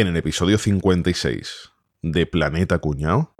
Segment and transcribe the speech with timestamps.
[0.00, 1.72] en el episodio 56
[2.02, 3.34] de Planeta Cuñao.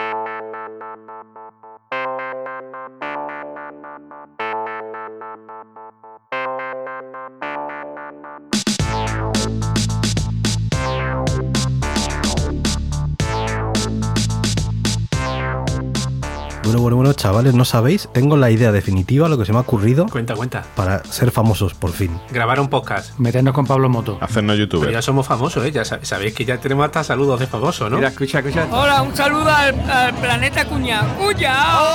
[17.39, 20.65] Chavales, no sabéis, tengo la idea definitiva, lo que se me ha ocurrido Cuenta, cuenta.
[20.75, 22.19] para ser famosos por fin.
[22.31, 23.17] Grabar un podcast.
[23.19, 24.19] Meternos con Pablo Moto.
[24.21, 24.91] Hacernos Pero youtuber.
[24.93, 25.71] ya somos famosos, ¿eh?
[25.71, 27.97] Ya sab- sabéis que ya tenemos hasta saludos de famosos, ¿no?
[27.97, 28.67] Mira, escucha, escucha.
[28.73, 31.15] Hola, un saludo al, al planeta Cuñado.
[31.17, 31.89] ¡Cuñado!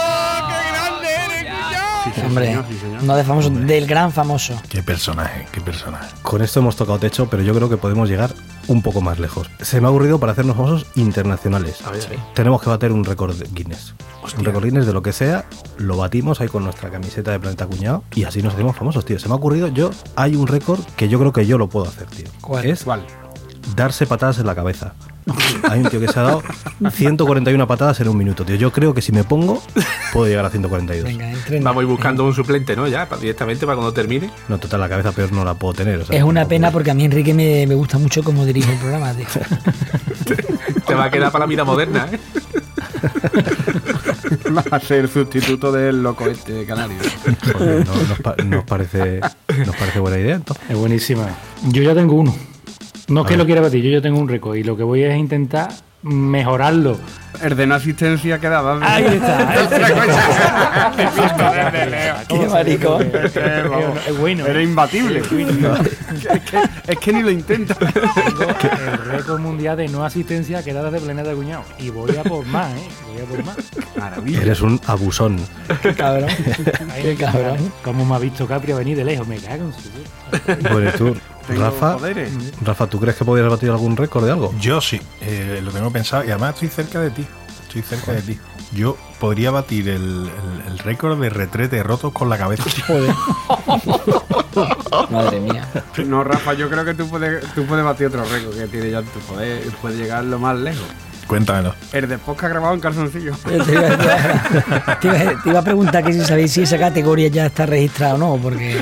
[2.25, 3.03] Hombre, señor, sí, señor.
[3.03, 4.61] no de famoso, del gran famoso.
[4.69, 6.07] Qué personaje, qué personaje.
[6.21, 8.33] Con esto hemos tocado techo, pero yo creo que podemos llegar
[8.67, 9.49] un poco más lejos.
[9.61, 11.81] Se me ha ocurrido para hacernos famosos internacionales.
[11.85, 12.03] A ver.
[12.33, 13.95] Tenemos que bater un récord Guinness.
[14.21, 14.39] Hostia.
[14.39, 15.45] Un récord Guinness de lo que sea,
[15.77, 19.19] lo batimos ahí con nuestra camiseta de Planeta Cuñado y así nos hacemos famosos, tío.
[19.19, 21.87] Se me ha ocurrido, yo, hay un récord que yo creo que yo lo puedo
[21.87, 22.27] hacer, tío.
[22.41, 22.65] ¿Cuál?
[22.65, 23.05] Es ¿Cuál?
[23.75, 24.93] darse patadas en la cabeza.
[25.69, 26.43] Hay un tío que se ha dado
[26.91, 28.55] 141 patadas en un minuto, tío.
[28.55, 29.61] Yo creo que si me pongo,
[30.11, 31.05] puedo llegar a 142.
[31.05, 31.65] Venga, entrena.
[31.65, 32.87] Vamos a ir buscando un suplente, ¿no?
[32.87, 34.29] Ya, directamente para cuando termine.
[34.49, 35.99] No, total, la cabeza peor no la puedo tener.
[35.99, 38.71] o sea, Es una pena porque a mí Enrique me, me gusta mucho cómo dirige
[38.73, 39.25] el programa, tío.
[40.85, 42.19] Te va a quedar para la vida moderna, ¿eh?
[44.55, 47.01] Va a ser el sustituto del loco este de Canarias.
[47.53, 49.19] Joder, no- nos, pa- nos parece,
[49.65, 50.63] nos parece buena idea, entonces.
[50.69, 51.27] Es buenísima.
[51.69, 52.35] Yo ya tengo uno.
[53.07, 55.03] No es que lo quiera batir, yo ya tengo un récord y lo que voy
[55.03, 55.69] es intentar
[56.03, 56.97] mejorarlo.
[57.41, 58.79] El de no asistencia quedaba.
[58.81, 59.67] Ahí está.
[62.27, 62.99] Qué marico.
[63.01, 64.45] Es bueno.
[64.45, 64.63] Era ¿eh?
[64.63, 65.19] imbatible.
[65.19, 65.41] es, que,
[66.87, 67.73] es que ni lo intenta.
[67.75, 71.63] Tengo el récord mundial de no asistencia quedada de Planeta Cuñado.
[71.79, 72.87] Y voy a por más, ¿eh?
[73.11, 73.57] Voy a por más.
[73.97, 74.41] Maravilla.
[74.41, 75.37] Eres un abusón.
[75.81, 76.29] Qué cabrón.
[77.01, 77.57] Qué cabrón.
[77.83, 79.27] Cómo me ha visto Capri a venir de lejos.
[79.27, 80.69] Me cago en su...
[80.69, 81.15] Bueno, ¿y tú,
[81.47, 82.31] Tengo Rafa, poderes.
[82.63, 84.53] Rafa, ¿tú crees que podrías batir algún récord de algo?
[84.59, 87.25] Yo sí, eh, lo tengo pensado y además estoy cerca de ti.
[87.67, 88.39] Estoy cerca de ti.
[88.71, 92.63] Yo podría batir el, el- el récord de retrete rotos con la cabeza.
[92.87, 93.13] Joder.
[95.11, 95.67] Madre mía.
[96.05, 99.01] No, Rafa, yo creo que tú puedes, tú puedes batir otro récord que tiene ya
[99.01, 99.63] tu poder.
[99.81, 100.83] Puedes llegar lo más lejos.
[101.27, 101.73] Cuéntamelo.
[101.93, 103.33] El de podcast grabado en calzoncillo.
[103.43, 106.77] Te iba, te iba- te iba- te iba a preguntar que si sabéis si esa
[106.77, 108.79] categoría ya está registrada o no, porque,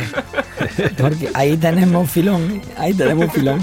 [0.97, 2.61] porque ahí tenemos filón, ¿eh?
[2.77, 3.61] ahí tenemos filón.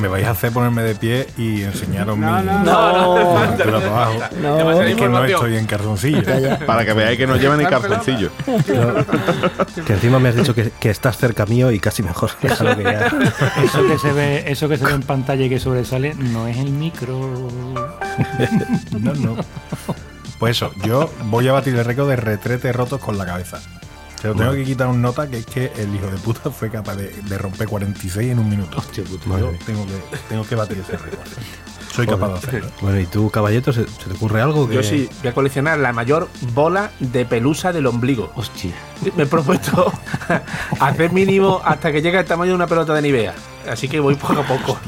[0.00, 3.34] Me vais a hacer ponerme de pie y enseñaros No, mi no, no.
[3.36, 4.18] mi altura para abajo.
[4.40, 6.22] No, Es que no estoy en calzoncillo.
[6.66, 8.30] Para que veáis que no lleva ni calzoncillo.
[9.86, 12.30] Que encima me has dicho que, que estás cerca mío y casi mejor.
[12.40, 13.10] Que ya.
[13.62, 16.56] Eso que se ve, eso que se ve en pantalla y que sobresale no es
[16.56, 17.20] el micro.
[18.98, 19.36] No, no.
[20.38, 23.58] Pues eso, yo voy a batir el récord de retrete rotos con la cabeza.
[24.20, 26.70] Se lo tengo que quitar un nota que es que el hijo de puta fue
[26.70, 28.78] capaz de, de romper 46 en un minuto.
[28.78, 29.38] Hostia puta.
[29.38, 31.26] Yo tengo que, tengo que batir ese récord.
[31.94, 32.70] Soy capaz de hacerlo.
[32.82, 34.68] Bueno, ¿y tú, caballito, se, se te ocurre algo?
[34.68, 34.74] Que...
[34.74, 38.30] Yo sí voy a coleccionar la mayor bola de pelusa del ombligo.
[38.34, 38.74] Hostia.
[39.14, 39.92] Me he propuesto
[40.80, 43.34] hacer mínimo hasta que llegue al tamaño de una pelota de Nivea.
[43.70, 44.78] Así que voy poco a poco.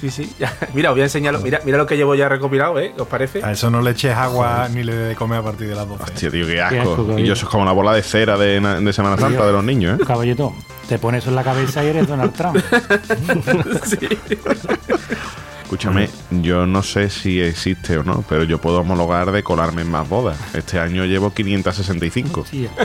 [0.00, 0.32] Sí, sí.
[0.38, 0.52] ya.
[0.74, 1.40] Mira, os voy a enseñarlo.
[1.40, 2.92] Mira, mira lo que llevo ya recopilado, ¿eh?
[2.98, 3.42] ¿Os parece?
[3.44, 6.02] A eso no le eches agua ni le de comer a partir de las 12.
[6.04, 7.18] Hostia, tío, qué Qué asco.
[7.18, 9.52] y yo eso es como la bola de cera de, na- de Semana Santa de
[9.52, 10.04] los niños, ¿eh?
[10.04, 10.54] Caballito,
[10.88, 12.56] te pones eso en la cabeza y eres Donald Trump.
[15.72, 16.10] Escúchame,
[16.42, 20.06] yo no sé si existe o no, pero yo puedo homologar de colarme en más
[20.06, 20.36] bodas.
[20.52, 22.40] Este año llevo 565.
[22.42, 22.70] Hostia.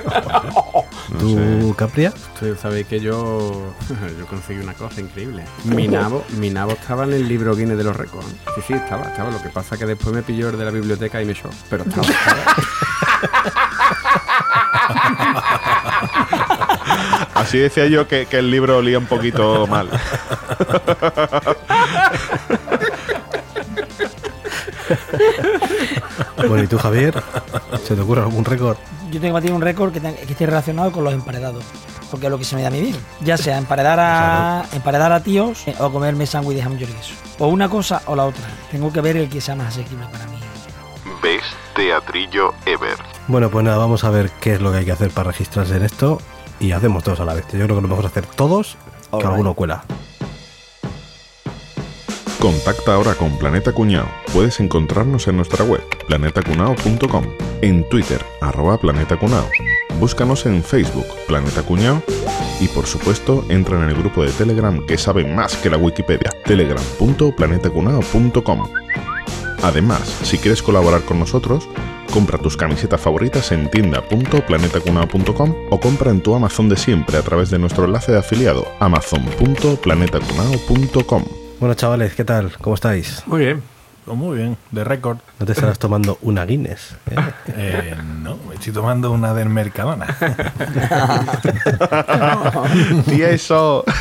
[1.10, 1.76] No ¿Tú, sé.
[1.78, 2.14] Capria?
[2.34, 3.74] Ustedes sabéis que yo,
[4.20, 5.42] yo conseguí una cosa increíble.
[5.64, 8.28] Mi nabo, mi nabo estaba en el libro Guinness de los récords.
[8.56, 9.32] Sí, sí, estaba, estaba.
[9.32, 11.50] Lo que pasa es que después me pilló el de la biblioteca y me echó.
[11.70, 12.56] Pero estaba, estaba.
[17.36, 19.90] Así decía yo que, que el libro olía un poquito mal.
[26.38, 27.22] Bueno, ¿y tú, Javier?
[27.84, 28.78] ¿Se te ocurre algún récord?
[29.12, 31.64] Yo tengo que batir un récord que, que esté relacionado con los emparedados.
[32.12, 32.96] Porque es lo que se me da a mí bien.
[33.22, 37.14] Ya sea emparedar a, emparedar a tíos eh, o comerme sándwich de jamón y queso.
[37.40, 38.46] O una cosa o la otra.
[38.72, 40.38] Tengo que ver el que sea más asequible para mí.
[41.22, 41.46] Best
[41.76, 42.98] Teatrillo Ever.
[43.28, 45.76] Bueno, pues nada, vamos a ver qué es lo que hay que hacer para registrarse
[45.76, 46.22] en esto
[46.60, 47.46] y hacemos todos a la vez.
[47.52, 48.78] Yo creo que lo mejor es hacer todos,
[49.10, 49.32] que Alright.
[49.32, 49.84] alguno cuela.
[52.40, 54.08] Contacta ahora con Planeta Cuñao.
[54.32, 57.26] Puedes encontrarnos en nuestra web, planetacunao.com,
[57.62, 59.50] en Twitter, arroba Planeta Cunao.
[60.00, 62.04] Búscanos en Facebook, Planeta Cuñao,
[62.60, 66.30] y por supuesto, entra en el grupo de Telegram que sabe más que la Wikipedia,
[66.46, 68.70] telegram.planetacunao.com.
[69.64, 71.68] Además, si quieres colaborar con nosotros,
[72.14, 77.50] compra tus camisetas favoritas en tienda.planetacunao.com o compra en tu Amazon de siempre a través
[77.50, 81.47] de nuestro enlace de afiliado amazon.planetacunao.com.
[81.60, 82.52] Bueno, chavales, ¿qué tal?
[82.62, 83.24] ¿Cómo estáis?
[83.26, 83.64] Muy bien.
[84.06, 85.18] Pues muy bien, de récord.
[85.38, 86.96] ¿No te estarás tomando una Guinness?
[87.12, 87.16] eh?
[87.58, 90.08] Eh, no, me estoy tomando una del Mercadona.
[93.08, 93.84] Y eso.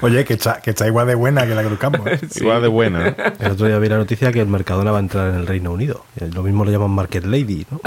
[0.00, 2.06] Oye, que está, que está igual de buena que la Cruz Campo.
[2.06, 2.20] ¿eh?
[2.36, 3.08] Igual de buena.
[3.08, 3.16] ¿eh?
[3.40, 5.72] El otro día vi la noticia que el Mercadona va a entrar en el Reino
[5.72, 6.04] Unido.
[6.20, 7.80] Eh, Lo mismo lo llaman Market Lady, ¿no?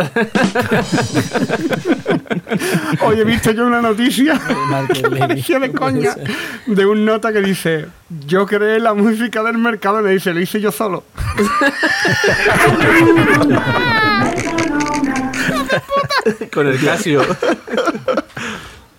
[3.01, 4.39] Oye, he visto yo una noticia,
[5.17, 6.15] parecía de coña,
[6.65, 7.87] de un nota que dice:
[8.27, 11.03] Yo creé la música del mercado, me dice, lo hice yo solo.
[16.53, 17.25] Con el Casio.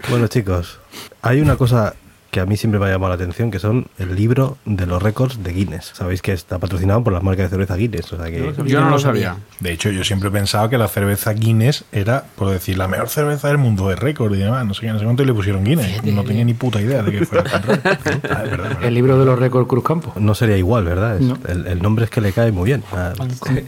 [0.09, 0.81] Bueno, chicos,
[1.21, 1.95] hay una cosa
[2.33, 5.03] que a mí siempre me ha llamado la atención, que son el libro de los
[5.03, 5.93] récords de Guinness.
[5.95, 8.55] Sabéis que está patrocinado por las marcas de cerveza Guinness, o sea que...
[8.65, 9.37] Yo no lo sabía.
[9.61, 13.11] De hecho, yo siempre he pensado que la cerveza Guinness era, por decir, la mejor
[13.11, 14.65] cerveza del mundo de récord y demás.
[14.67, 16.03] No sé qué, no sé cuánto y le pusieron Guinness.
[16.05, 17.83] No tenía ni puta idea de que fuera tan raro.
[18.33, 18.79] Ah.
[18.83, 20.13] El libro de los récords Cruz Campo.
[20.19, 21.17] No sería igual, ¿verdad?
[21.17, 21.37] Es- No.
[21.49, 22.83] el, el nombre es que le cae muy bien.
[22.93, 23.13] Ah,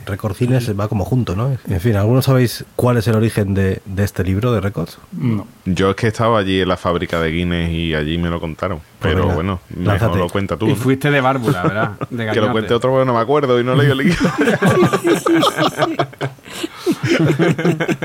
[0.06, 1.54] Récord Guinness va como junto, ¿no?
[1.68, 4.98] En fin, ¿algunos sabéis cuál es el origen de, de este libro de récords?
[5.12, 5.46] No.
[5.66, 8.53] Yo es que estaba allí en la fábrica de Guinness y allí me lo contaron.
[8.54, 10.18] Pues Pero venga, bueno, mejor lánzate.
[10.18, 10.66] lo cuenta tú.
[10.66, 10.76] Y ¿no?
[10.76, 11.92] fuiste de bárbula, ¿verdad?
[12.10, 14.16] De Que lo cuente otro porque no me acuerdo y no leí el libro.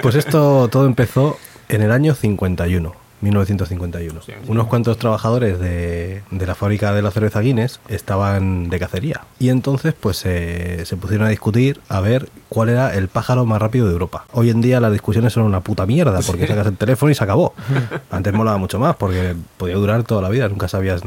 [0.02, 1.38] Pues esto todo empezó
[1.68, 4.20] en el año 51, 1951.
[4.48, 9.22] Unos cuantos trabajadores de, de la fábrica de la cerveza Guinness estaban de cacería.
[9.40, 13.62] Y entonces pues se se pusieron a discutir a ver cuál era el pájaro más
[13.62, 14.26] rápido de Europa.
[14.34, 17.24] Hoy en día las discusiones son una puta mierda porque sacas el teléfono y se
[17.24, 17.54] acabó.
[18.12, 21.02] Antes molaba mucho más porque podía durar toda la vida, nunca sabías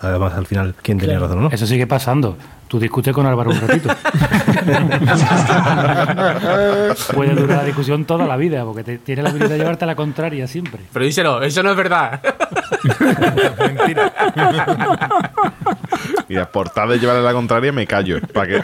[0.00, 1.48] además al final quién tenía razón o no.
[1.50, 2.36] Eso sigue pasando.
[2.68, 3.88] Tú discutes con Álvaro un ratito.
[7.14, 9.86] Puede durar la discusión toda la vida, porque te- tiene la habilidad de llevarte a
[9.86, 10.80] la contraria siempre.
[10.92, 12.20] Pero díselo, eso no es verdad.
[16.28, 18.18] Mira, por tal de llevarle la contraria me callo.
[18.32, 18.60] ¿Para qué?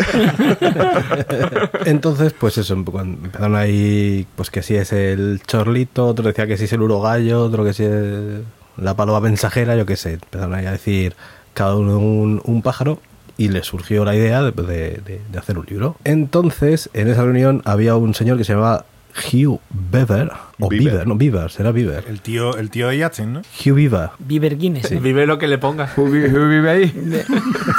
[1.90, 6.64] Entonces, pues eso, empezaron ahí, pues que si es el chorlito, otro decía que si
[6.64, 8.40] es el urogallo, otro que si es
[8.76, 10.14] la paloma mensajera, yo qué sé.
[10.14, 11.14] Empezaron ahí a decir
[11.54, 13.00] cada uno un, un pájaro
[13.36, 15.96] y le surgió la idea de, de- de- de hacer un libro.
[16.04, 18.84] Entonces, en esa reunión había un señor que se llamaba
[19.32, 20.84] Hugh Beaver, o Beaver.
[20.90, 22.04] Beaver, no Beaver, será Beaver.
[22.08, 23.40] El tío, el tío de Yachting, ¿no?
[23.40, 24.10] Hugh Beaver.
[24.19, 25.02] Viver Guinness.
[25.02, 25.90] Vive lo que le ponga.
[25.96, 27.22] ¿Who vi- who vive ahí?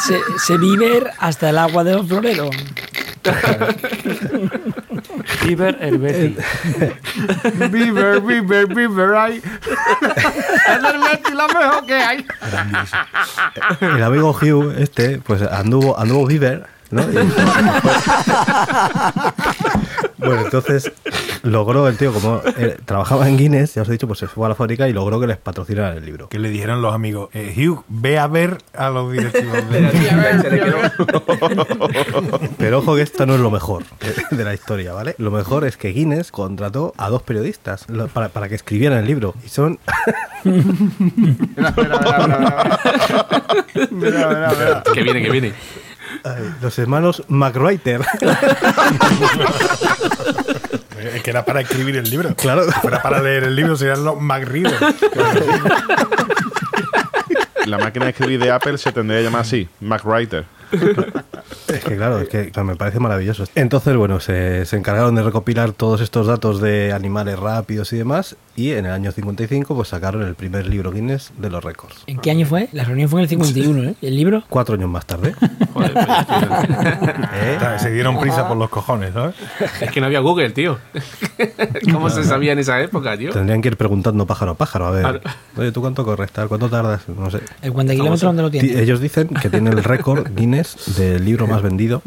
[0.06, 0.20] Se,
[1.20, 2.52] hasta el agua de los floreros.
[5.48, 6.36] Iber Herbeti.
[7.72, 9.38] Beaver, Beaver, Beaver, ahí.
[9.38, 12.26] Es el Betty la mejor que hay.
[13.82, 17.04] El amigo Hugh, este, pues anduvo, anduvo Beaver, ¿no?
[20.26, 20.92] Bueno, entonces
[21.44, 24.46] logró el tío, como eh, trabajaba en Guinness, ya os he dicho, pues se fue
[24.46, 26.30] a la fábrica y logró que les patrocinaran el libro.
[26.30, 29.58] Que le dijeron los amigos, eh, Hugh, ve a ver a los directivos.
[32.58, 33.84] Pero ojo que esto no es lo mejor
[34.32, 35.16] de, la historia, ¿vale?
[35.18, 39.34] Lo mejor es que Guinness contrató a dos periodistas para, para que escribieran el libro.
[39.46, 39.80] Y son
[40.44, 42.80] Mira, mira, mira, mira.
[43.92, 44.84] Mira, mira, mira.
[44.94, 45.54] Que viene, que viene.
[46.24, 48.02] Ay, los hermanos McWriter.
[51.14, 52.34] Es que era para escribir el libro.
[52.36, 52.64] Claro.
[52.66, 54.74] Si fuera para leer el libro, serían los McReader.
[57.66, 60.46] La máquina de escribir de Apple se tendría que llamar así, MacWriter.
[61.78, 63.46] Es que claro, es que o sea, me parece maravilloso.
[63.56, 68.36] Entonces, bueno, se, se encargaron de recopilar todos estos datos de animales rápidos y demás,
[68.56, 72.04] y en el año 55 pues sacaron el primer libro Guinness de los récords.
[72.08, 72.70] ¿En qué año fue?
[72.72, 73.96] La reunión fue en el 51, ¿eh?
[74.02, 74.44] ¿El libro?
[74.50, 75.34] Cuatro años más tarde.
[75.74, 75.92] Joder,
[77.34, 77.58] ¿eh?
[77.80, 79.36] Se dieron prisa por los cojones, ¿sabes?
[79.82, 80.78] es que no había Google, tío.
[81.92, 83.32] ¿Cómo se sabía en esa época, tío?
[83.32, 85.02] Tendrían que ir preguntando pájaro a pájaro, a ver.
[85.02, 85.22] Claro.
[85.58, 86.32] Oye, ¿tú cuánto corres?
[86.32, 86.48] tal?
[86.48, 87.02] ¿Cuánto tardas?
[87.10, 87.40] No sé.
[87.62, 88.82] ¿El 40 kilómetros dónde lo Ti- tiene?
[88.82, 92.02] Ellos dicen que tienen el récord Guinness del libro más vendido,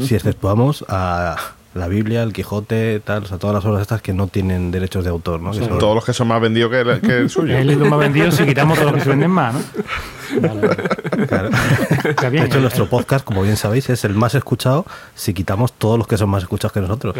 [0.00, 1.36] si exceptuamos a
[1.74, 5.04] la Biblia, el Quijote, tal, o sea, todas las obras estas que no tienen derechos
[5.04, 5.52] de autor, ¿no?
[5.52, 7.54] Que son- Todos los que son más vendidos que el, que el suyo.
[7.54, 9.60] Es el libro más vendido si quitamos todos los que se venden más, ¿no?
[10.40, 11.26] Vale, vale.
[11.26, 11.50] Claro.
[12.04, 12.62] Está bien, de hecho, ¿eh?
[12.62, 16.30] nuestro podcast, como bien sabéis, es el más escuchado si quitamos todos los que son
[16.30, 17.14] más escuchados que nosotros.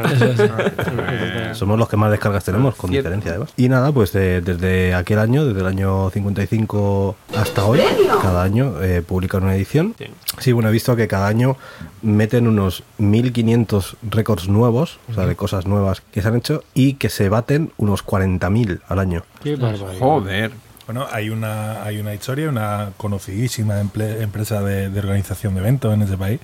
[1.52, 3.09] Somos los que más descargas tenemos, con Cierto.
[3.11, 3.50] diferencia además.
[3.56, 7.80] Y nada, pues de- desde aquel año, desde el año 55 hasta hoy,
[8.23, 9.94] cada año eh, publican una edición.
[9.99, 10.06] Sí.
[10.38, 11.56] Sí, bueno, he visto que cada año
[12.00, 16.94] meten unos 1500 récords nuevos, o sea, de cosas nuevas que se han hecho, y
[16.94, 19.25] que se baten unos 40.000 al año.
[19.42, 19.99] Qué barbaridad.
[19.99, 20.50] Joder.
[20.87, 25.94] Bueno, hay una, hay una historia, una conocidísima emple- empresa de, de organización de eventos
[25.94, 26.40] en ese país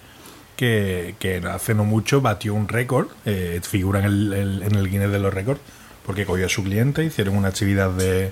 [0.56, 4.88] que, que hace no mucho batió un récord, eh, figura en el, el- en el
[4.90, 5.60] Guinness de los récords,
[6.06, 8.30] porque cogió a su cliente, hicieron una actividad de,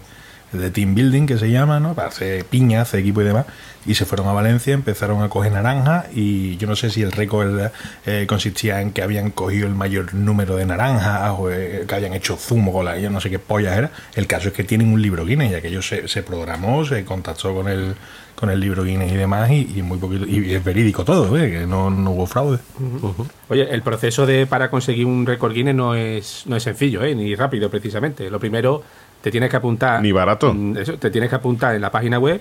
[0.59, 1.95] de team building que se llama, ¿no?
[1.95, 3.47] Para hacer piña, hacer equipo y demás.
[3.87, 7.13] Y se fueron a Valencia, empezaron a coger naranja y yo no sé si el
[7.13, 7.71] récord
[8.05, 12.13] eh, consistía en que habían cogido el mayor número de naranjas o eh, que habían
[12.15, 13.91] hecho zumo con la, yo no sé qué pollas era.
[14.15, 17.05] El caso es que tienen un libro Guinness, ya que ellos se, se programó, se
[17.05, 17.95] contactó con el
[18.37, 21.51] con el libro Guinness y demás y, y muy poquito y es verídico todo, ¿eh?
[21.51, 22.59] que no, no hubo fraude.
[23.49, 27.15] Oye, el proceso de para conseguir un récord Guinness no es, no es sencillo, ¿eh?
[27.15, 28.31] ni rápido precisamente.
[28.31, 28.83] Lo primero,
[29.27, 30.01] te tienes que apuntar.
[30.01, 30.55] Ni barato.
[30.79, 32.41] Eso, te tienes que apuntar en la página web.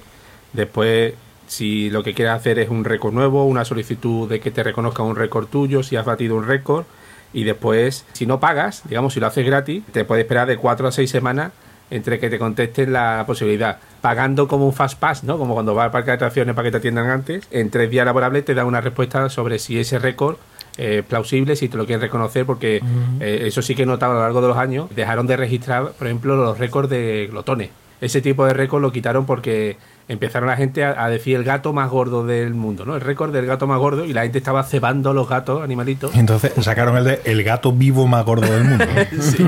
[0.53, 1.15] Después,
[1.47, 5.01] si lo que quieres hacer es un récord nuevo, una solicitud de que te reconozca
[5.01, 6.85] un récord tuyo, si has batido un récord.
[7.33, 10.87] Y después, si no pagas, digamos, si lo haces gratis, te puede esperar de 4
[10.87, 11.53] a 6 semanas
[11.89, 13.79] entre que te contesten la posibilidad.
[14.01, 15.39] Pagando como un fast pass, ¿no?
[15.39, 18.05] Como cuando vas al parque de atracciones para que te atiendan antes, en tres días
[18.05, 20.37] laborables te da una respuesta sobre si ese récord
[20.77, 22.81] es plausible, si te lo quieren reconocer, porque
[23.19, 25.91] eh, eso sí que he notado a lo largo de los años, dejaron de registrar,
[25.91, 27.69] por ejemplo, los récords de glotones.
[28.01, 29.77] Ese tipo de récord lo quitaron porque
[30.07, 32.95] empezaron la gente a, a decir el gato más gordo del mundo, ¿no?
[32.95, 36.13] El récord del gato más gordo y la gente estaba cebando los gatos, animalitos.
[36.15, 38.85] Entonces sacaron el de el gato vivo más gordo del mundo.
[39.19, 39.47] Sí.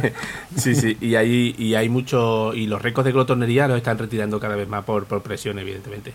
[0.56, 2.52] sí, sí, y hay, y hay mucho.
[2.54, 6.12] Y los récords de glotonería los están retirando cada vez más por, por presión, evidentemente.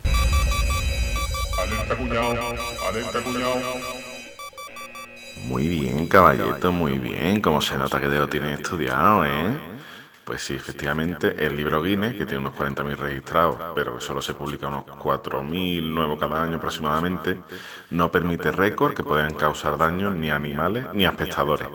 [5.43, 7.41] Muy bien, caballito, muy bien.
[7.41, 9.57] Como se nota que te lo tienen estudiado, ¿eh?
[10.23, 14.67] Pues sí, efectivamente, el libro Guinness, que tiene unos 40.000 registrados, pero solo se publica
[14.67, 17.37] unos 4.000 nuevos cada año aproximadamente,
[17.91, 21.67] no permite récord que puedan causar daño ni a animales ni a espectadores.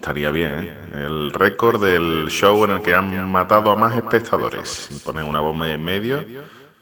[0.00, 0.76] Estaría bien, ¿eh?
[0.94, 5.00] El récord del show en el que han matado a más espectadores.
[5.04, 6.24] Ponen una bomba en medio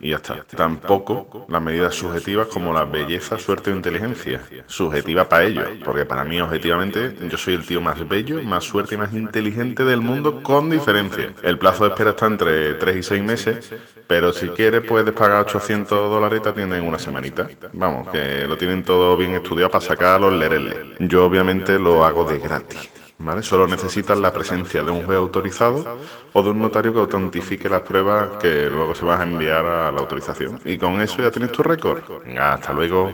[0.01, 0.45] y ya está.
[0.57, 4.41] Tampoco las medidas subjetivas como la belleza, suerte o inteligencia.
[4.67, 8.95] Subjetiva para ellos, porque para mí, objetivamente, yo soy el tío más bello, más suerte
[8.95, 11.33] y más inteligente del mundo con diferencia.
[11.43, 13.73] El plazo de espera está entre 3 y 6 meses,
[14.07, 17.49] pero si quieres puedes pagar 800 dólares y te atienden en una semanita.
[17.73, 20.77] Vamos, que lo tienen todo bien estudiado para sacar los lereles.
[20.99, 22.91] Yo obviamente lo hago de gratis.
[23.23, 23.43] ¿Vale?
[23.43, 25.99] Solo necesitas la presencia de un juez autorizado
[26.33, 29.93] o de un notario que autentifique las pruebas que luego se van a enviar a
[29.93, 30.59] la autorización.
[30.65, 32.01] Y con eso ya tienes tu récord.
[32.25, 33.13] Venga, hasta luego.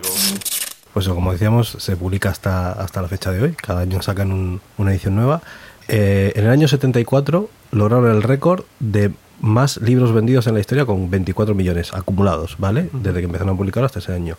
[0.92, 3.52] Pues como decíamos, se publica hasta, hasta la fecha de hoy.
[3.54, 5.42] Cada año sacan un- una edición nueva.
[5.88, 9.10] Eh, en el año 74 lograron el récord de
[9.40, 12.88] más libros vendidos en la historia con 24 millones acumulados, ¿vale?
[12.92, 14.36] Desde que empezaron a publicar hasta ese año.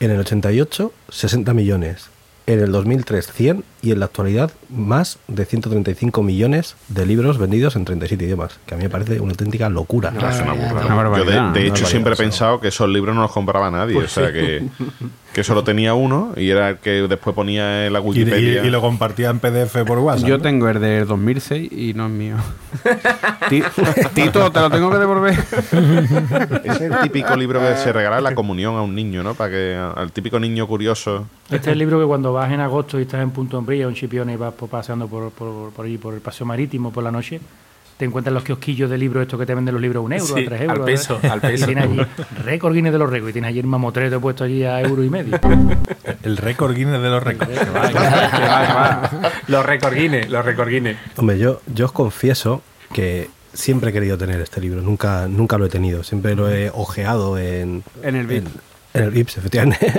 [0.00, 2.08] En el 88, 60 millones.
[2.46, 3.64] En el 2003, 100.
[3.84, 8.58] Y en la actualidad, más de 135 millones de libros vendidos en 37 idiomas.
[8.64, 10.08] Que a mí me parece una auténtica locura.
[10.16, 13.96] Es una Yo, de, hecho, siempre he pensado que esos libros no los compraba nadie.
[13.98, 14.62] o sea, que,
[15.34, 18.64] que solo tenía uno y era el que después ponía en la Y, y- Wikipedia.
[18.64, 20.28] y lo compartía en PDF por WhatsApp.
[20.28, 20.42] Yo ¿no?
[20.42, 22.36] tengo el de 2006 y no es mío.
[23.50, 23.62] Ti-
[24.14, 25.34] Tito, te lo tengo que devolver.
[26.64, 29.34] Es el típico libro que se regala en la comunión a un niño, ¿no?
[29.34, 31.26] Para que al típico niño curioso.
[31.44, 33.94] Este es el libro que cuando vas en agosto y estás en Punto Umbrilla, un
[33.94, 37.40] chipión y vas paseando por, por, por allí, por el paseo marítimo por la noche,
[37.96, 40.26] te encuentras los kiosquillos de libros estos que te venden los libros a un euro,
[40.34, 40.86] Sí, a tres al euros.
[40.86, 41.32] peso, ¿verdad?
[41.32, 41.64] al peso.
[41.64, 42.00] Y tienes allí
[42.44, 45.10] récord Guinness de los récords y tienes allí el mamotreto puesto allí a euro y
[45.10, 45.38] medio.
[46.22, 47.50] El récord Guinness de los récords.
[49.48, 50.96] Los récord Guinness, los récord Guinness.
[51.16, 52.62] Hombre, yo, yo os confieso
[52.92, 56.70] que siempre he querido tener este libro, nunca, nunca lo he tenido, siempre lo he
[56.70, 58.46] ojeado en, En el VIP.
[58.46, 58.52] en,
[58.94, 59.92] en el VIPS, efectivamente.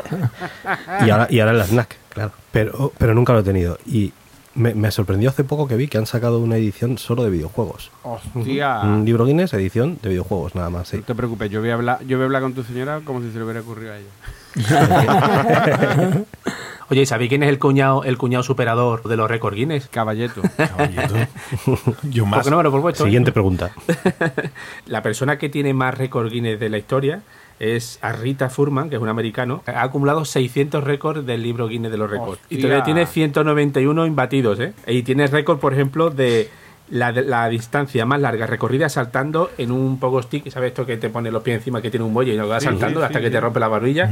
[1.06, 2.32] y, ahora, y ahora en la snack, claro.
[2.52, 3.78] Pero, pero nunca lo he tenido.
[3.86, 4.14] Y
[4.56, 7.92] me, me sorprendió hace poco que vi que han sacado una edición solo de videojuegos.
[8.04, 8.82] Hostia.
[8.82, 10.88] Un libro Guinness, edición de videojuegos, nada más.
[10.88, 10.98] sí.
[10.98, 13.22] No te preocupes, yo voy a hablar, yo voy a hablar con tu señora como
[13.22, 14.10] si se le hubiera ocurrido a ella.
[16.90, 19.88] Oye, ¿y sabéis quién es el cuñado, el cuñado superador de los récord Guinness?
[19.88, 20.42] Caballeto.
[20.56, 21.16] Caballito.
[22.04, 22.44] Yo ¿Por más.
[22.46, 23.04] qué no me lo he propuesto?
[23.04, 23.72] Siguiente pregunta.
[24.86, 27.22] La persona que tiene más récord Guinness de la historia
[27.60, 29.64] es Arita Furman, que es un americano.
[29.66, 32.40] Ha acumulado 600 récords del libro Guinness de los récords.
[32.50, 34.74] Y todavía tiene 191 imbatidos, ¿eh?
[34.88, 36.50] Y tiene récord, por ejemplo, de
[36.90, 40.50] la, la distancia más larga recorrida saltando en un pogo stick.
[40.50, 42.64] ¿Sabes esto que te pone los pies encima que tiene un muelle y lo vas
[42.64, 44.10] saltando hasta que te rompe la barbilla?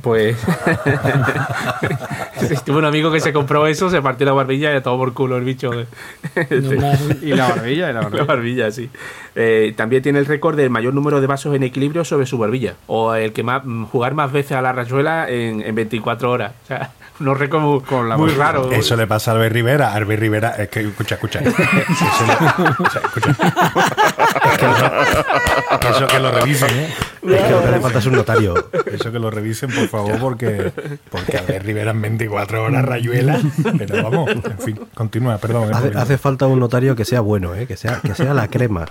[0.00, 0.36] Pues.
[2.64, 5.12] Tuve un amigo que se compró eso, se partió la barbilla y a todo por
[5.12, 5.70] culo el bicho.
[7.22, 8.70] y la barbilla, y la La barbilla.
[8.70, 8.90] sí.
[9.34, 12.74] Eh, también tiene el récord del mayor número de vasos en equilibrio sobre su barbilla.
[12.86, 16.52] O el que más jugar más veces a la rayuela en, en 24 horas.
[16.64, 18.44] O sea, unos récords muy, Con la muy barbilla.
[18.52, 18.72] raros.
[18.72, 19.92] Eso le pasa a Albert Rivera.
[19.92, 21.38] Albert Rivera, es que, escucha, escucha.
[21.40, 23.36] Eso le- o sea, escucha.
[25.90, 26.94] Eso que lo revisen, ¿eh?
[27.28, 28.54] Es que lo que hace falta es un notario.
[28.86, 30.72] Eso que lo revisen, por favor, porque,
[31.10, 33.40] porque Albert Rivera en 24 horas rayuela.
[33.78, 35.74] Pero vamos, en fin, continúa, perdón.
[35.74, 37.66] Hace, eh, hace falta un notario que sea bueno, ¿eh?
[37.66, 38.86] que, sea, que sea la crema.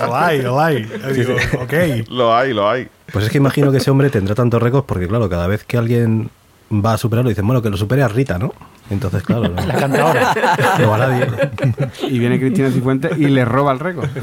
[0.00, 0.82] Olay, olay.
[1.14, 2.08] Digo, ok.
[2.10, 2.88] Lo hay, lo hay.
[3.12, 5.76] Pues es que imagino que ese hombre tendrá tantos récords porque, claro, cada vez que
[5.76, 6.30] alguien
[6.72, 8.52] va a superarlo, dicen, bueno, que lo supere a Rita, ¿no?
[8.90, 10.34] Entonces, claro, no, La cantadora.
[10.78, 11.26] no va nadie.
[12.08, 14.08] Y viene Cristina Cifuentes y le roba el récord.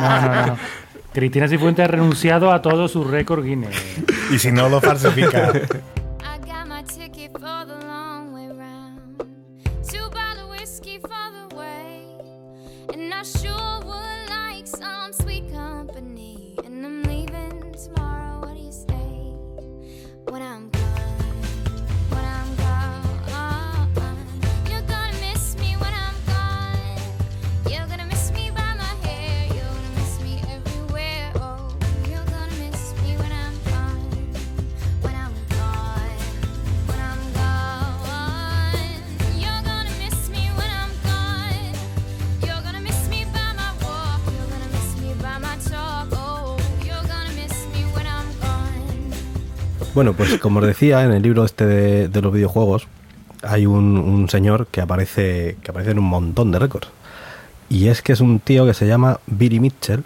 [0.00, 0.56] No, no, no.
[1.12, 3.74] Cristina Cifuentes ha renunciado a todo su récord Guinness.
[4.30, 5.50] Y si no lo falsifica.
[49.96, 52.86] Bueno, pues como os decía, en el libro este de, de los videojuegos
[53.42, 56.88] hay un, un señor que aparece, que aparece en un montón de récords.
[57.68, 60.04] Y es que es un tío que se llama Billy Mitchell.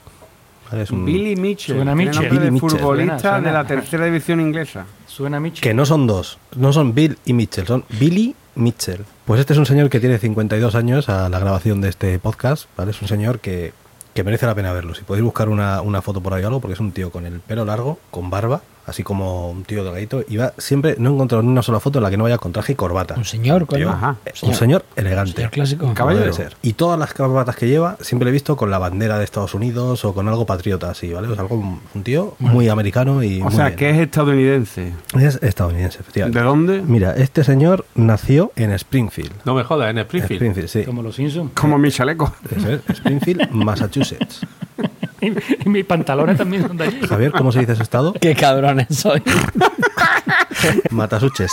[0.70, 0.84] ¿vale?
[0.84, 1.76] Es un- Billy Mitchell.
[1.76, 2.22] Suena Mitchell.
[2.22, 2.70] de Billy Mitchell.
[2.78, 3.48] futbolista Suena, suena.
[3.48, 4.86] de la tercera división inglesa.
[5.06, 5.60] Suena a Mitchell.
[5.62, 9.04] Que no son dos, no son Bill y Mitchell, son Billy Mitchell.
[9.24, 12.66] Pues este es un señor que tiene 52 años a la grabación de este podcast,
[12.76, 12.92] ¿vale?
[12.92, 13.72] Es un señor que,
[14.14, 14.94] que merece la pena verlo.
[14.94, 17.26] Si podéis buscar una, una foto por ahí o algo, porque es un tío con
[17.26, 21.14] el pelo largo, con barba, así como un tío delgadito, y va siempre, no he
[21.14, 23.14] encontrado ni una sola foto en la que no vaya con traje y corbata.
[23.16, 23.86] Un señor, coño.
[23.86, 24.16] Tío, Ajá.
[24.26, 25.32] eh, Un señor elegante.
[25.36, 25.94] Señor clásico.
[25.94, 26.24] Caballero.
[26.24, 26.56] debe ser.
[26.62, 29.54] Y todas las corbatas que lleva, siempre le he visto con la bandera de Estados
[29.54, 31.28] Unidos o con algo patriota así, ¿vale?
[31.28, 31.56] O sea, algo,
[31.94, 33.76] un tío muy americano y O muy sea, bien.
[33.78, 34.92] que es estadounidense.
[35.18, 36.38] Es estadounidense, efectivamente.
[36.38, 36.82] ¿De dónde?
[36.82, 39.32] Mira, este señor nació en Springfield.
[39.44, 40.32] No me jodas, en Springfield.
[40.42, 40.84] Springfield, sí.
[40.84, 41.52] Como los Simpsons.
[41.54, 42.32] Como mi chaleco.
[42.54, 44.40] Es, Springfield, Massachusetts.
[45.26, 45.26] Y,
[45.66, 47.00] y mis pantalones también son de allí.
[47.06, 48.14] Javier, ¿cómo se dice ese estado?
[48.20, 49.22] Qué cabrones soy.
[50.90, 51.52] Massachusetts.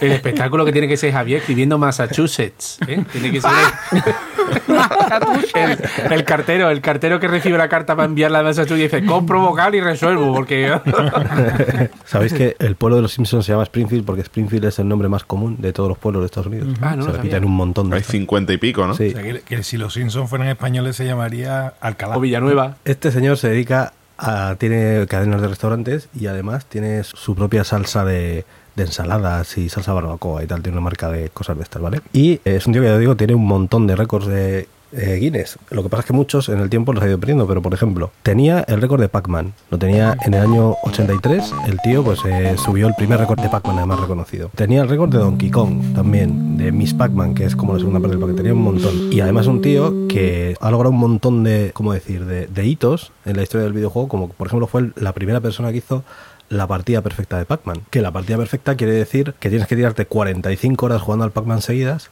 [0.00, 2.78] El espectáculo que tiene que ser Javier escribiendo Massachusetts.
[2.86, 3.04] ¿eh?
[3.12, 3.50] Tiene que ser
[5.54, 9.04] el, el cartero, el cartero que recibe la carta para enviarla a Massachusetts y dice,
[9.04, 10.68] compro vocal y resuelvo, porque
[12.04, 15.08] ¿Sabéis que el pueblo de los Simpsons se llama Springfield porque Springfield es el nombre
[15.08, 16.68] más común de todos los pueblos de Estados Unidos?
[16.80, 17.36] Ah, no se lo repite sabía.
[17.38, 18.94] en un montón de Hay 50 y pico, ¿no?
[18.94, 19.08] Sí.
[19.08, 22.16] O sea, que, que si los Simpsons fueran españoles se llamaría Alcalá.
[22.16, 22.76] o Villanueva.
[22.84, 24.56] Este señor se dedica a.
[24.58, 28.44] tiene cadenas de restaurantes y además tiene su propia salsa de,
[28.78, 30.62] de ensaladas y salsa barbacoa y tal.
[30.62, 32.00] Tiene una marca de cosas de estas, ¿vale?
[32.12, 34.68] Y es un tío que ya digo, tiene un montón de récords de.
[34.92, 35.58] eh, Guinness.
[35.70, 37.74] Lo que pasa es que muchos en el tiempo los ha ido perdiendo, pero por
[37.74, 39.52] ejemplo, tenía el récord de Pac-Man.
[39.70, 41.52] Lo tenía en el año 83.
[41.66, 44.50] El tío pues eh, subió el primer récord de Pac-Man, además reconocido.
[44.54, 48.00] Tenía el récord de Donkey Kong también, de Miss Pac-Man, que es como la segunda
[48.00, 48.38] parte del paquete.
[48.38, 49.12] Tenía un montón.
[49.12, 53.12] Y además un tío que ha logrado un montón de, ¿cómo decir?, de, de hitos
[53.26, 56.02] en la historia del videojuego, como por ejemplo fue la primera persona que hizo
[56.48, 57.82] la partida perfecta de Pac-Man.
[57.90, 61.62] Que la partida perfecta quiere decir que tienes que tirarte 45 horas jugando al Pac-Man
[61.62, 62.10] seguidas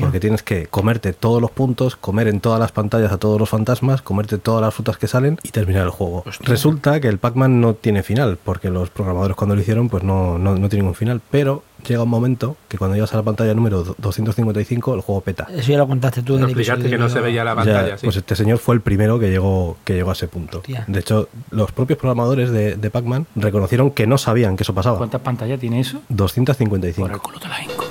[0.00, 3.48] porque tienes que comerte todos los puntos, comer en todas las pantallas a todos los
[3.48, 6.24] fantasmas, comerte todas las frutas que salen y terminar el juego.
[6.40, 10.38] Resulta que el Pac-Man no tiene final, porque los programadores cuando lo hicieron pues no,
[10.38, 13.52] no, no tienen un final, pero llega un momento que cuando llegas a la pantalla
[13.54, 15.46] número 255 el juego peta.
[15.50, 17.98] Eso ya lo contaste tú No explicaste que no se veía la Ya, pantalla.
[17.98, 18.06] sí.
[18.06, 20.58] Pues este señor fue el primero que llegó, que llegó a ese punto.
[20.58, 20.84] Hostia.
[20.86, 24.96] De hecho, los propios programadores de, de Pac-Man reconocieron que no sabían que eso pasaba.
[24.98, 26.00] ¿Cuántas pantallas tiene eso?
[26.08, 27.02] 255.
[27.06, 27.84] Por el culo te la hinco.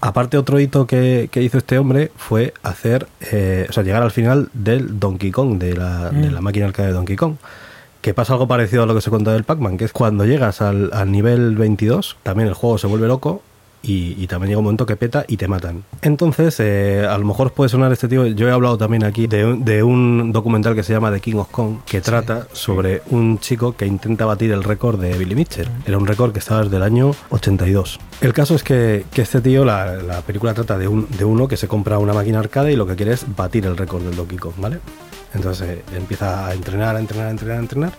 [0.00, 4.10] Aparte, otro hito que, que hizo este hombre fue hacer, eh, o sea, llegar al
[4.10, 7.36] final del Donkey Kong, de la, de la máquina arcade de Donkey Kong.
[8.00, 10.60] Que pasa algo parecido a lo que se cuenta del Pac-Man, que es cuando llegas
[10.60, 13.42] al, al nivel 22, también el juego se vuelve loco
[13.82, 15.84] y, y también llega un momento que peta y te matan.
[16.02, 18.26] Entonces, eh, a lo mejor os puede sonar este tío.
[18.26, 21.36] Yo he hablado también aquí de, un- de un documental que se llama The King
[21.36, 25.68] of Kong, que trata sobre un chico que intenta batir el récord de Billy Mitchell.
[25.86, 27.98] Era un récord que estaba desde el año 82.
[28.20, 31.48] El caso es que, que este tío, la, la película trata de, un, de uno
[31.48, 34.14] que se compra una máquina arcade y lo que quiere es batir el récord del
[34.14, 34.78] Donkey Kong, ¿vale?
[35.34, 37.92] Entonces eh, empieza a entrenar, a entrenar, a entrenar, a entrenar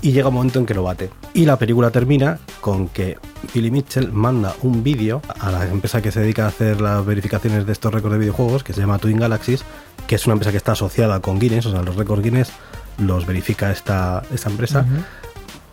[0.00, 1.10] y llega un momento en que lo bate.
[1.34, 3.18] Y la película termina con que
[3.54, 7.66] Billy Mitchell manda un vídeo a la empresa que se dedica a hacer las verificaciones
[7.66, 9.64] de estos récords de videojuegos, que se llama Twin Galaxies,
[10.06, 12.50] que es una empresa que está asociada con Guinness, o sea, los récords Guinness
[12.98, 14.84] los verifica esta, esta empresa.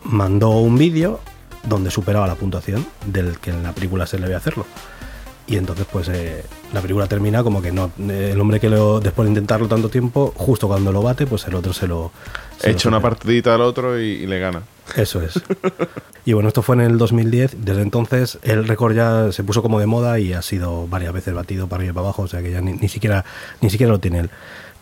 [0.04, 1.20] Mandó un vídeo
[1.64, 4.66] donde superaba la puntuación del que en la película se le ve hacerlo.
[5.46, 7.92] Y entonces, pues eh, la película termina como que no.
[8.08, 11.46] eh, el hombre que lo, después de intentarlo tanto tiempo, justo cuando lo bate, pues
[11.46, 12.10] el otro se lo.
[12.58, 14.62] se lo Echa una partidita al otro y, y le gana.
[14.96, 15.40] Eso es.
[16.28, 17.64] Y bueno, esto fue en el 2010.
[17.64, 21.32] Desde entonces el récord ya se puso como de moda y ha sido varias veces
[21.32, 22.22] batido para arriba y para abajo.
[22.22, 23.24] O sea que ya ni, ni siquiera,
[23.60, 24.30] ni siquiera lo tiene él.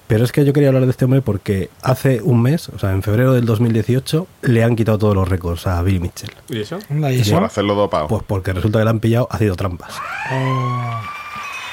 [0.07, 2.93] Pero es que yo quería hablar de este hombre porque hace un mes, o sea,
[2.93, 6.31] en febrero del 2018, le han quitado todos los récords a Bill Mitchell.
[6.51, 6.79] ¿Y eso?
[6.90, 7.35] ¿y eso?
[7.37, 8.09] Por hacerlo dopado.
[8.09, 9.95] Pues porque resulta que le han pillado haciendo trampas.
[10.31, 11.01] Oh.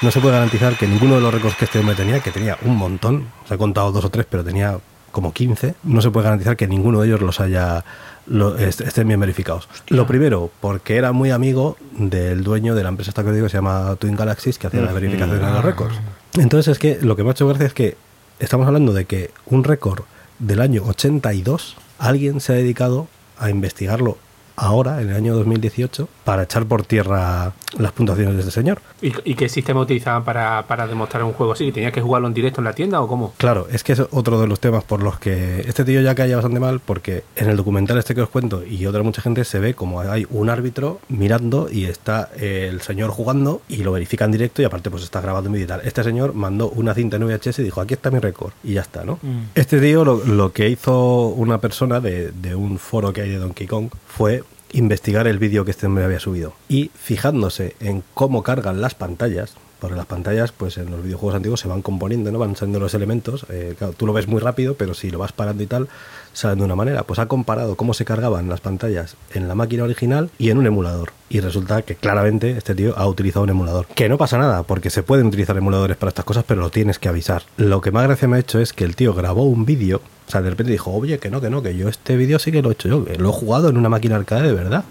[0.02, 2.58] No se puede garantizar que ninguno de los récords que este hombre tenía, que tenía
[2.64, 4.78] un montón, se he contado dos o tres, pero tenía
[5.12, 7.84] como 15, no se puede garantizar que ninguno de ellos los haya
[8.28, 9.68] lo- est- estén bien verificados.
[9.90, 13.50] Lo primero, porque era muy amigo del dueño de la empresa esta que digo que
[13.52, 15.96] se llama Twin Galaxies, que hacía la verificación de los récords.
[16.36, 17.98] Entonces es que lo que me ha hecho gracia es que
[18.42, 20.04] estamos hablando de que un récord
[20.40, 24.18] del año 82, alguien se ha dedicado a investigarlo
[24.56, 28.82] ahora, en el año 2018, para echar por tierra las puntuaciones de este señor.
[29.02, 31.66] ¿Y, y qué sistema utilizaban para, para demostrar un juego así?
[31.66, 33.34] ¿Que ¿Tenías que jugarlo en directo en la tienda o cómo?
[33.38, 36.36] Claro, es que es otro de los temas por los que este tío ya caía
[36.36, 39.60] bastante mal, porque en el documental este que os cuento y otra mucha gente se
[39.60, 44.32] ve como hay un árbitro mirando y está el señor jugando y lo verifica en
[44.32, 45.82] directo y aparte pues está grabado en vídeo y tal.
[45.84, 48.82] Este señor mandó una cinta en VHS y dijo, aquí está mi récord y ya
[48.82, 49.20] está, ¿no?
[49.22, 49.52] Mm.
[49.56, 53.38] Este tío lo, lo que hizo una persona de, de un foro que hay de
[53.38, 58.44] Donkey Kong fue investigar el vídeo que este hombre había subido y fijándose en cómo
[58.44, 62.38] cargan las pantallas, porque las pantallas, pues en los videojuegos antiguos se van componiendo, ¿no?
[62.38, 63.48] Van saliendo los elementos.
[63.50, 65.90] eh, tú lo ves muy rápido, pero si lo vas parando y tal,
[66.34, 67.02] salen de una manera.
[67.02, 70.68] Pues ha comparado cómo se cargaban las pantallas en la máquina original y en un
[70.68, 71.14] emulador.
[71.30, 73.88] Y resulta que claramente este tío ha utilizado un emulador.
[73.88, 77.00] Que no pasa nada, porque se pueden utilizar emuladores para estas cosas, pero lo tienes
[77.00, 77.42] que avisar.
[77.58, 80.00] Lo que más gracia me ha hecho es que el tío grabó un vídeo.
[80.28, 82.52] O sea, de repente dijo, oye, que no, que no, que yo este vídeo sí
[82.52, 84.84] que lo he hecho yo, lo he jugado en una máquina arcade de verdad.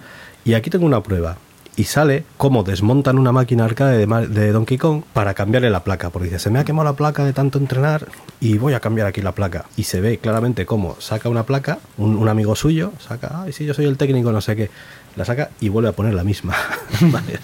[0.44, 1.36] Y aquí tengo una prueba
[1.80, 6.10] y sale cómo desmontan una máquina arcade de, de Donkey Kong para cambiarle la placa.
[6.10, 8.06] Porque dice, se me ha quemado la placa de tanto entrenar
[8.38, 9.64] y voy a cambiar aquí la placa.
[9.78, 13.64] Y se ve claramente cómo saca una placa, un, un amigo suyo, saca, ay, sí,
[13.64, 14.70] yo soy el técnico, no sé qué,
[15.16, 16.54] la saca y vuelve a poner la misma.
[17.00, 17.38] Vale,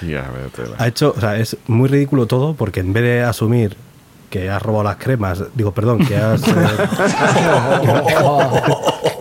[0.00, 0.28] Tía,
[0.78, 3.76] ha hecho, o sea, es muy ridículo todo porque en vez de asumir
[4.28, 6.42] que has robado las cremas, digo, perdón, que has...
[6.48, 6.52] eh,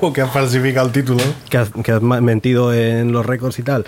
[0.00, 1.22] O que ha falsificado el título.
[1.50, 3.84] que has, que has mentido en los récords y tal.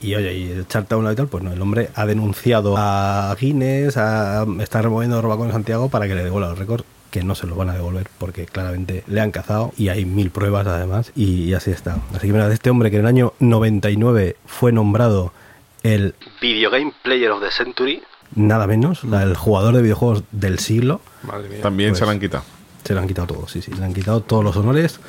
[0.00, 2.74] Y oye, y echarte a un lado y tal, pues no, el hombre ha denunciado
[2.76, 7.24] a Guinness, a está removiendo roba con Santiago para que le devuelva los récords, que
[7.24, 10.66] no se los van a devolver porque claramente le han cazado y hay mil pruebas
[10.66, 11.96] además y, y así está.
[12.14, 15.32] Así que mira, de este hombre que en el año 99 fue nombrado
[15.82, 18.02] el Video Game Player of the Century,
[18.34, 21.62] nada menos, la- el jugador de videojuegos del siglo, Madre mía.
[21.62, 22.44] También Pues- se la han quitado.
[22.84, 25.00] se le han quitado todo, sí, sí, le han quitado todos los honores.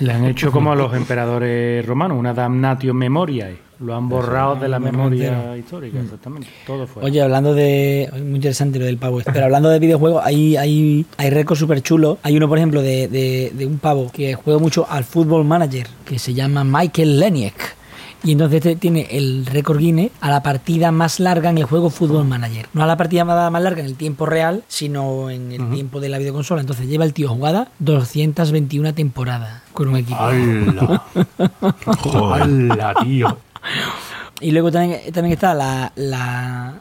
[0.00, 3.66] Le han hecho como a los emperadores romanos, una damnatio memoriae.
[3.80, 6.48] Lo han borrado de la memoria histórica, exactamente.
[6.66, 7.02] Todo fue.
[7.04, 8.08] Oye, hablando de.
[8.12, 9.32] Muy interesante lo del pavo este.
[9.32, 12.16] Pero hablando de videojuegos, hay, hay, hay récords súper chulos.
[12.22, 15.86] Hay uno, por ejemplo, de, de, de un pavo que juega mucho al Football Manager,
[16.06, 17.76] que se llama Michael Leniek.
[18.26, 21.90] Y entonces este tiene el récord Guinness a la partida más larga en el juego
[21.90, 22.66] Football Manager.
[22.72, 26.00] No a la partida más más larga en el tiempo real, sino en el tiempo
[26.00, 26.60] de la videoconsola.
[26.60, 30.18] Entonces lleva el tío jugada 221 temporadas con un equipo.
[30.18, 31.02] ¡Hala!
[32.34, 33.38] ¡Hala, tío!
[34.40, 36.74] Y luego también, también está la, la.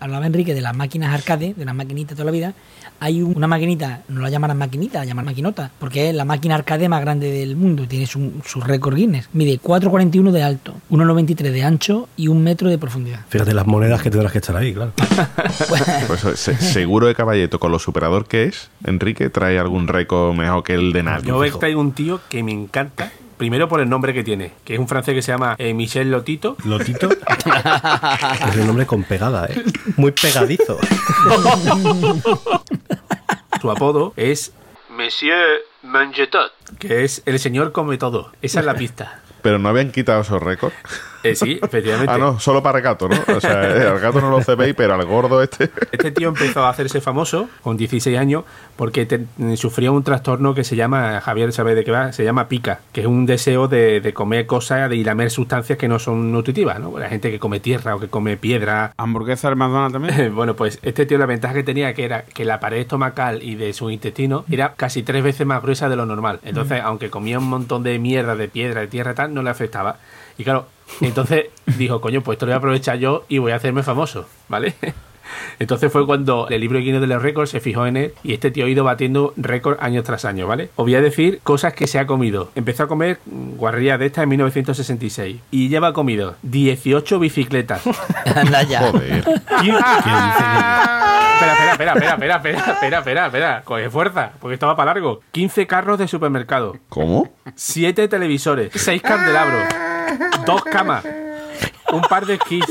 [0.00, 2.54] Hablaba Enrique de las máquinas arcade, de las maquinitas toda la vida.
[3.00, 6.54] Hay un- una maquinita, no la llamarán maquinita, la llaman maquinota, porque es la máquina
[6.54, 7.86] arcade más grande del mundo.
[7.88, 9.28] Tiene su, su récord Guinness.
[9.32, 13.20] Mide 4,41 de alto, 1,93 de ancho y un metro de profundidad.
[13.28, 14.92] Fíjate las monedas que tendrás que echar ahí, claro.
[16.06, 20.34] Pues, eh, se- seguro de Caballeto, con lo superador que es, Enrique trae algún récord
[20.34, 21.26] mejor que el de nadie.
[21.28, 21.58] Yo fijo.
[21.58, 23.10] traigo un tío que me encanta.
[23.42, 26.12] Primero por el nombre que tiene, que es un francés que se llama eh, Michel
[26.12, 26.56] Lotito.
[26.62, 27.08] Lotito.
[28.48, 29.60] Es un nombre con pegada, ¿eh?
[29.96, 30.78] Muy pegadizo.
[33.60, 34.52] Su apodo es
[34.90, 38.30] Monsieur Mangetot, que es el señor come todo.
[38.42, 39.22] Esa es la pista.
[39.42, 40.76] Pero no habían quitado esos récords.
[41.22, 42.12] Eh, sí, efectivamente.
[42.12, 43.16] Ah, no, solo para el gato, ¿no?
[43.36, 45.70] O sea, eh, al gato no lo cebéis, pero al gordo este.
[45.92, 48.44] Este tío empezó a hacerse famoso con 16 años
[48.76, 52.48] porque te- sufría un trastorno que se llama, Javier sabe de qué va, se llama
[52.48, 55.98] pica, que es un deseo de, de comer cosas de- y lamer sustancias que no
[55.98, 56.98] son nutritivas, ¿no?
[56.98, 58.92] La gente que come tierra o que come piedra.
[58.96, 60.34] ¿Hamburguesa del McDonald's también?
[60.42, 63.54] Bueno, pues este tío la ventaja que tenía que era que la pared estomacal y
[63.54, 66.40] de su intestino era casi tres veces más gruesa de lo normal.
[66.42, 69.50] Entonces, aunque comía un montón de mierda, de piedra, de tierra y tal, no le
[69.50, 69.96] afectaba.
[70.38, 70.66] Y claro,
[71.00, 71.46] entonces
[71.78, 74.74] dijo, coño, pues esto lo voy a aprovechar yo y voy a hacerme famoso, ¿vale?
[75.58, 78.32] Entonces fue cuando el libro de Guinness de los récords se fijó en él y
[78.34, 80.70] este tío ha ido batiendo récords año tras año, ¿vale?
[80.76, 82.50] Os voy a decir cosas que se ha comido.
[82.54, 87.82] Empezó a comer guarrerías de estas en 1966 y lleva comido 18 bicicletas.
[88.34, 88.80] Anda ya.
[88.80, 89.24] Joder.
[91.42, 93.62] Espera, espera, espera, espera, espera, espera, espera, espera, espera.
[93.64, 95.20] Coge fuerza, porque esto va para largo.
[95.32, 97.30] 15 carros de supermercado, ¿Cómo?
[97.54, 99.64] 7 televisores, 6 candelabros,
[100.46, 101.04] 2 camas,
[101.92, 102.64] un par de esquís,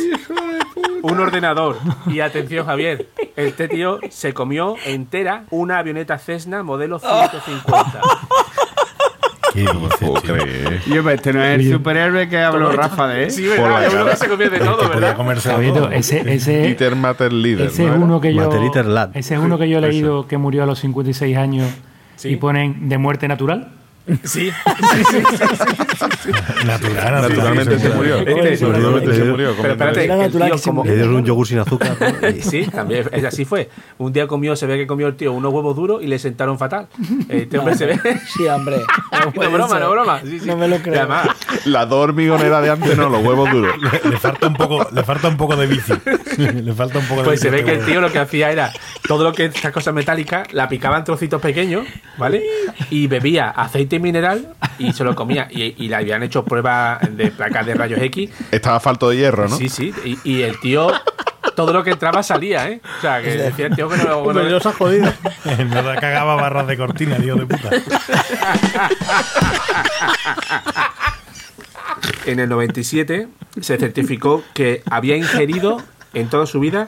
[1.03, 1.77] un ordenador.
[2.07, 8.01] Y atención, Javier, este tío se comió entera una avioneta Cessna modelo 150.
[9.53, 10.33] ¿Qué No me dices, puedo tío?
[10.33, 10.81] creer.
[10.85, 13.31] Yo, pues este no es el superhéroe que habló Rafa de él.
[13.31, 13.83] Sí, ¿verdad?
[13.83, 14.11] Yo creo cara.
[14.11, 15.41] que se comió de todo, podía ¿verdad?
[15.41, 17.67] Javier, ese, ese, Peter Matter Leader.
[17.67, 18.49] ese ¿no es uno que yo.
[19.13, 21.69] Ese es uno que yo he leído que murió a los 56 años
[22.15, 22.29] Sí.
[22.29, 23.73] y ponen de muerte natural.
[24.23, 24.51] Sí,
[26.65, 28.17] Natural, Naturalmente se murió.
[28.17, 29.53] Este- Naturalmente se murió.
[29.61, 30.07] Pero espérate,
[30.85, 31.95] Le dieron un yogur sin azúcar.
[32.41, 33.69] Sí, también es- así fue.
[33.97, 36.57] Un día comió, se ve que comió el tío unos huevos duros y le sentaron
[36.57, 36.87] fatal.
[37.29, 37.99] Este hombre se ve.
[38.31, 38.77] Sí, hombre.
[39.35, 40.21] No, broma, no broma.
[40.23, 40.45] Sí, sí.
[40.47, 40.99] No me lo Y creo.
[40.99, 41.27] además,
[41.65, 43.75] La dormigonera de antes no, los huevos duros.
[44.09, 45.93] Le falta un poco, le falta un poco de bici.
[46.37, 47.43] Le falta un poco de pues bici.
[47.43, 48.71] se ve que este el tío lo que hacía era
[49.07, 51.85] todo lo que estas cosas metálicas la picaba en trocitos pequeños,
[52.17, 52.43] ¿vale?
[52.89, 55.47] Y bebía aceite mineral y se lo comía.
[55.51, 58.29] Y, y le habían hecho pruebas de placas de rayos X.
[58.51, 59.55] Estaba falto de hierro, ¿no?
[59.55, 59.93] Sí, sí.
[60.03, 60.91] Y, y el tío,
[61.55, 62.81] todo lo que entraba salía, ¿eh?
[62.97, 64.03] O sea, que decía el tío que no.
[64.05, 65.11] no- Hombre, Dios ha jodido.
[65.43, 67.69] te cagaba barras de cortina, tío de puta.
[72.25, 73.27] en el 97
[73.59, 75.81] se certificó que había ingerido
[76.13, 76.87] en toda su vida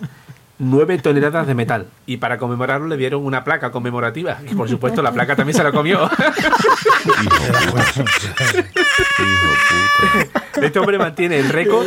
[0.70, 1.88] 9 toneladas de metal.
[2.06, 4.40] Y para conmemorarlo le dieron una placa conmemorativa.
[4.50, 6.10] Y por supuesto la placa también se la comió.
[10.62, 11.86] Este hombre mantiene el récord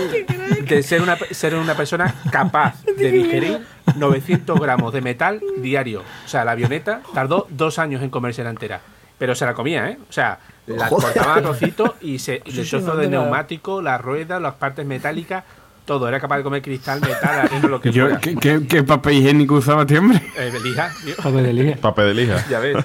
[0.68, 6.02] de ser una, ser una persona capaz de digerir 900 gramos de metal diario.
[6.24, 8.80] O sea, la avioneta tardó dos años en comérsela entera.
[9.18, 9.98] Pero se la comía, ¿eh?
[10.08, 14.40] O sea, la cortaba a trocitos y se, y el trozo de neumático, la rueda,
[14.40, 15.44] las partes metálicas,
[15.86, 16.06] todo.
[16.08, 18.20] Era capaz de comer cristal, metal, harina, lo que Yo, fuera.
[18.20, 20.20] ¿qué, qué, qué papel higiénico usaba este hombre?
[20.36, 21.14] Eh, de lija, tío.
[21.16, 21.76] Papel de lija.
[21.80, 22.44] Papel de lija.
[22.50, 22.76] Ya ves.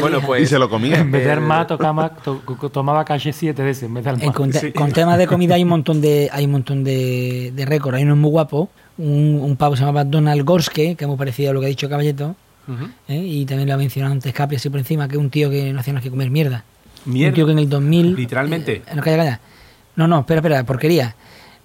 [0.00, 0.42] bueno, pues.
[0.42, 0.98] Y se lo comía.
[0.98, 2.40] En vez de Eh, armar, tocaba, to-
[2.72, 4.34] tomaba calle 7 de ese, en vez de En armar.
[4.34, 4.72] con, te- Sí.
[4.72, 7.96] con temas de comida hay un montón de hay un montón de, de récords.
[7.96, 11.16] Hay uno muy guapo, un, un pavo que se llamaba Donald Gorske, que es muy
[11.16, 12.36] parecido a lo que ha dicho Caballeto.
[13.08, 13.16] ¿eh?
[13.16, 15.72] y también lo ha mencionado antes Capri así por encima, que es un tío que
[15.72, 16.64] no hacía más que comer mierda.
[17.06, 17.28] Mierda.
[17.30, 18.14] Un tío que en el 2000...
[18.14, 18.72] Literalmente.
[18.86, 19.40] eh, no, calla, calla.
[19.96, 21.14] No, no, espera, espera, porquería.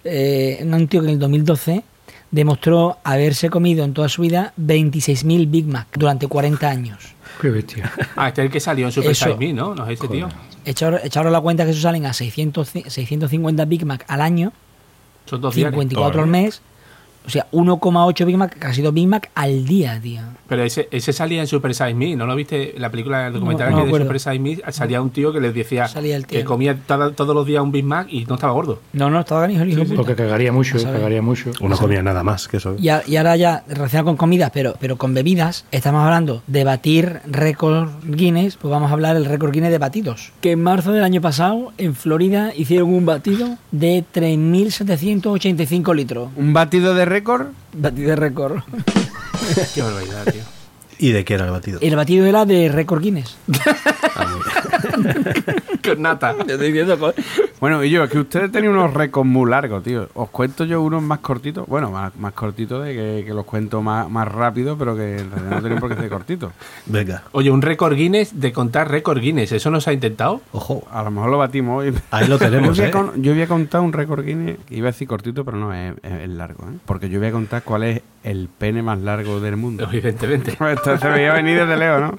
[0.04, 1.82] Eh, un tío que en el 2012
[2.30, 7.14] demostró haberse comido en toda su vida 26.000 Big Mac durante 40 años.
[7.40, 7.90] Qué bestia.
[8.16, 9.74] Ah, este es el que salió en Super Me, ¿no?
[9.74, 10.28] No es este tío.
[10.64, 14.52] Echaros, echaros la cuenta que eso salen a 600, 650 Big Mac al año,
[15.26, 15.70] Son dos días.
[15.70, 16.62] 54 al mes.
[17.26, 20.22] O sea, 1,8 Big Mac, casi 2 Big Mac al día, tío.
[20.54, 22.76] Pero ese, ese salía en Super Size Me, ¿no lo viste?
[22.76, 24.20] En la película documental No, no que de Super.
[24.20, 26.38] Size Me salía un tío que les decía Salía el tío.
[26.38, 28.80] que comía tada- todos los días un Big Mac y no estaba gordo.
[28.92, 29.94] No, no, estaba hijo, hijo puta.
[29.96, 31.50] Porque cagaría mucho, cagaría mucho.
[31.60, 32.76] Uno comía nada más que eso.
[32.78, 36.64] Y, a- y ahora ya, relacionado con comidas, pero, pero con bebidas, estamos hablando de
[36.64, 40.32] batir récord Guinness, pues vamos a hablar del récord Guinness de batidos.
[40.40, 46.28] Que en marzo del año pasado, en Florida, hicieron un batido de 3.785 litros.
[46.36, 47.46] ¿Un batido de récord?
[47.76, 48.62] Batido de récord.
[49.74, 50.53] Qué barbaridad, tío.
[51.04, 51.78] ¿Y de qué era el batido?
[51.82, 53.36] El batido era de récord Guinness.
[55.84, 56.34] Con nata.
[56.46, 57.12] Te estoy diciendo, co-
[57.60, 60.08] Bueno, y yo, es que ustedes tenían unos récords muy largos, tío.
[60.14, 61.66] Os cuento yo unos más cortitos.
[61.66, 65.30] Bueno, más, más cortitos de que, que los cuento más, más rápido, pero que en
[65.30, 66.52] realidad no tienen por qué ser cortitos.
[66.86, 69.52] Venga, Oye, un récord Guinness de contar récord Guinness.
[69.52, 70.40] ¿Eso no se ha intentado?
[70.52, 70.84] ojo.
[70.90, 71.94] A lo mejor lo batimos hoy.
[72.10, 72.90] Ahí lo tenemos, yo, voy a ¿eh?
[72.90, 75.94] con- yo voy a contar un récord Guinness, iba a decir cortito, pero no, es,
[76.02, 76.76] es- es largo, ¿eh?
[76.86, 79.84] Porque yo voy a contar cuál es el pene más largo del mundo.
[79.84, 80.52] Evidentemente.
[80.72, 82.14] Esto se veía venir desde lejos, ¿no?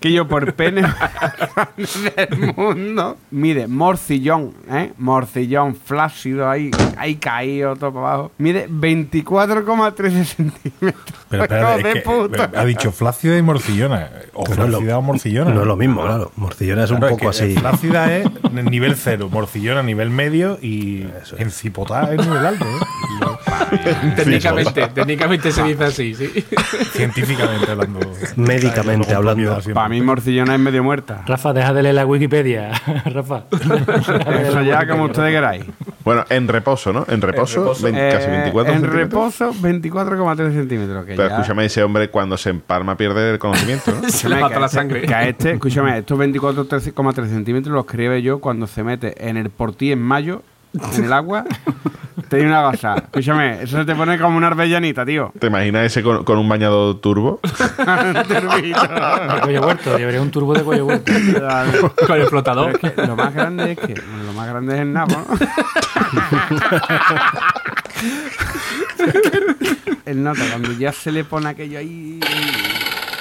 [0.00, 0.82] Que yo por pene
[2.16, 3.16] del mundo.
[3.30, 4.92] Mide morcillón, ¿eh?
[4.98, 8.32] Morcillón flácido ahí, ahí caído todo para abajo.
[8.38, 10.94] Mide 24,13 centímetros.
[11.28, 12.50] Pero de es que puta.
[12.54, 14.10] ha dicho flácida y morcillona.
[14.34, 15.50] O Pero no es lo- flácida o morcillona.
[15.52, 16.32] No es lo mismo, claro.
[16.36, 17.54] Morcillona es un poco es que así.
[17.56, 21.06] Flácida es nivel cero, morcillona nivel medio y
[21.38, 22.64] encipotada es nivel alto.
[22.64, 22.78] ¿eh?
[24.16, 26.44] técnicamente, técnicamente se dice así, sí.
[26.92, 28.00] Científicamente hablando.
[28.36, 29.58] Médicamente hablando.
[29.72, 31.22] Para mí morcillona es medio muerta.
[31.26, 32.70] Rafa, deja de leer la Wikipedia.
[33.06, 33.44] Rafa.
[33.50, 35.64] Eso ya como ustedes queráis.
[36.04, 37.04] Bueno, en reposo, ¿no?
[37.08, 37.82] En reposo, reposo.
[37.84, 39.38] vein- casi Eh, 24 En centímetros.
[39.40, 41.04] reposo, 24,3 centímetros.
[41.06, 43.96] Que Pero ya- escúchame, ese hombre cuando se empalma pierde el conocimiento, ¿no?
[44.02, 45.02] Se le Escúchame, mata la este- sangre.
[45.02, 49.50] Que a este, escúchame, estos 24,3 centímetros los escribe yo cuando se mete en el
[49.50, 50.42] Portí en mayo
[50.96, 51.44] en el agua,
[52.28, 53.04] te di una gozada.
[53.04, 55.32] Escúchame, eso se te pone como una arbejanita, tío.
[55.38, 57.40] ¿Te imaginas ese con, con un bañador turbo?
[58.28, 61.12] De cuello huerto, llevaría un turbo de cuello huerto.
[62.06, 62.78] Con el flotador.
[62.80, 65.12] Pero es que lo más grande es que bueno, lo más grande es el nabo.
[65.12, 65.26] ¿no?
[70.06, 72.20] el nota cuando ya se le pone aquello ahí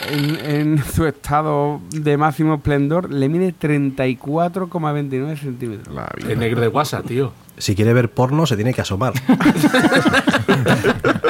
[0.09, 5.93] en, en su estado de máximo esplendor, le mide 34,29 centímetros.
[5.93, 6.31] La vida.
[6.31, 7.31] El negro de WhatsApp, tío.
[7.63, 9.13] Si quiere ver porno, se tiene que asomar.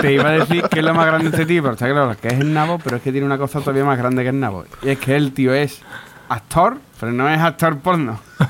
[0.02, 2.16] Te iba a decir que es lo más grande de este tío, pero está claro
[2.20, 4.40] que es el nabo, pero es que tiene una cosa todavía más grande que el
[4.40, 4.66] nabo.
[4.82, 5.84] Y es que el tío es
[6.30, 8.20] actor, pero no es actor porno.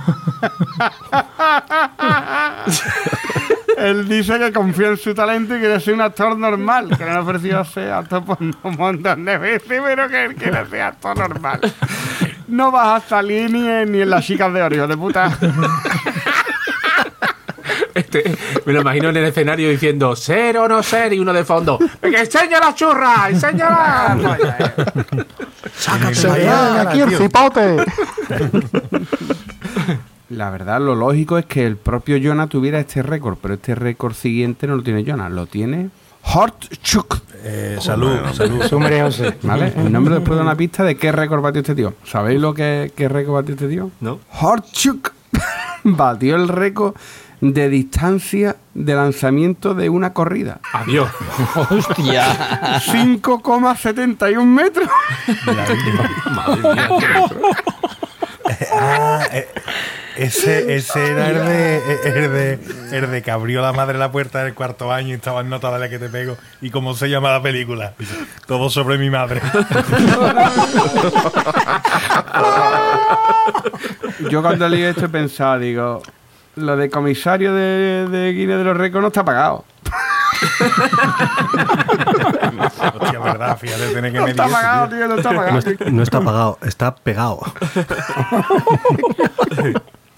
[3.78, 7.12] Él dice que confía en su talento y quiere ser un actor normal, que le
[7.12, 11.18] han ofrecido ser actor porno un montón de veces, pero que él quiere ser actor
[11.18, 11.60] normal.
[12.48, 15.38] No vas a salir ni en, ni en las chicas de hijo de puta.
[17.94, 21.44] Este, me lo imagino en el escenario diciendo ser o no ser y uno de
[21.44, 21.78] fondo.
[22.02, 23.30] ¡Que enseña la churra!
[23.30, 24.14] ¡Enséñala!
[26.90, 27.78] aquí el cipote!
[30.30, 34.14] La verdad, lo lógico es que el propio Jonah tuviera este récord, pero este récord
[34.14, 35.90] siguiente no lo tiene Jonah, lo tiene
[36.24, 37.22] Hortchuk.
[37.44, 38.64] Eh, salud, salud.
[38.64, 39.38] Sumre José.
[39.44, 39.74] ¿Vale?
[39.76, 41.94] El nombre después de una pista de qué récord batió este tío.
[42.06, 43.92] ¿Sabéis lo que qué récord batió este tío?
[44.00, 44.20] ¿No?
[44.42, 45.12] Hortchuk
[45.84, 46.96] batió el récord
[47.52, 50.62] de distancia de lanzamiento de una corrida.
[50.72, 51.10] Adiós.
[51.70, 52.80] Hostia.
[52.80, 54.88] 5,71 metros.
[55.46, 56.38] Madre mía, qué
[57.20, 57.50] metro.
[58.72, 59.48] Ah, eh,
[60.16, 62.60] ese, ese era el de, el, de,
[62.98, 65.70] el de que abrió la madre la puerta del cuarto año y estaba en nota
[65.74, 66.38] de la que te pego.
[66.62, 67.94] ¿Y cómo se llama la película?
[68.48, 69.42] Todo sobre mi madre.
[74.30, 76.02] Yo cuando leí esto he pensado, digo,
[76.56, 79.66] lo de comisario de, de Guinness de los récords no está pagado.
[83.00, 84.98] Hostia, verdad, fíjate, tiene que No medir está eso, pagado, tío.
[84.98, 85.58] tío, no está No, pagado.
[85.60, 87.40] está- no está apagado, está pegado.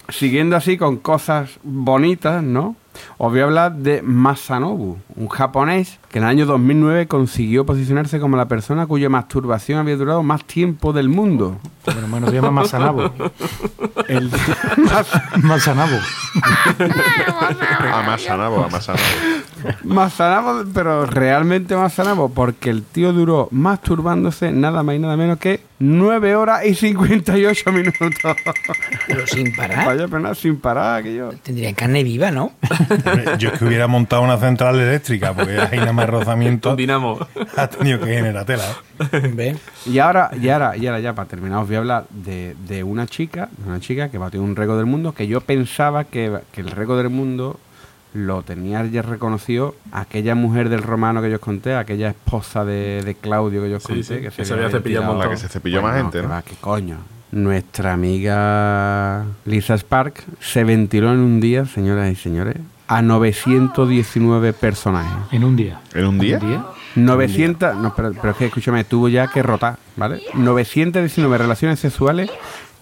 [0.08, 2.76] Siguiendo así con cosas bonitas, ¿no?
[3.18, 8.20] Os voy a hablar de Masanobu, un japonés que en el año 2009 consiguió posicionarse
[8.20, 11.58] como la persona cuya masturbación había durado más tiempo del mundo.
[11.84, 13.10] Bueno, bueno, se llama Masanabo.
[14.08, 14.30] El
[15.42, 15.96] Masanabo.
[17.92, 19.04] A Masanabo, a Masanabo.
[19.84, 25.60] Masanabo, pero realmente Masanabo, porque el tío duró masturbándose nada más y nada menos que
[25.78, 28.12] 9 horas y 58 minutos.
[29.06, 29.86] Pero sin parar.
[29.86, 31.30] Vaya pena, sin parar aquello.
[31.42, 32.52] Tendría carne viva, ¿no?
[33.38, 37.18] Yo es que hubiera montado una central eléctrica, porque ahí nada más rozamiento Un dinamo.
[37.56, 38.64] ha tenido que generar tela.
[39.12, 39.32] ¿eh?
[39.34, 39.58] ¿Ves?
[39.84, 42.82] Y ahora, y ahora, y ahora ya para terminar, os voy a hablar de, de
[42.82, 46.38] una chica, de una chica que batió un récord del mundo, que yo pensaba que,
[46.52, 47.60] que el récord del mundo
[48.16, 53.02] lo tenía ya reconocido aquella mujer del romano que yo os conté, aquella esposa de,
[53.04, 55.36] de Claudio que yo os Sí, conté, sí, que que se había cepillado La que
[55.36, 56.30] se cepilló más gente, que ¿no?
[56.30, 56.96] va, ¿Qué coño?
[57.32, 62.56] Nuestra amiga Lisa Spark se ventiló en un día, señoras y señores,
[62.88, 65.32] a 919 personajes.
[65.32, 65.80] En un día.
[65.92, 66.38] ¿En un día?
[66.40, 66.64] ¿Un día?
[66.94, 70.22] 900, no, pero, pero es que escúchame, tuvo ya que rotar, ¿vale?
[70.34, 72.30] 919 relaciones sexuales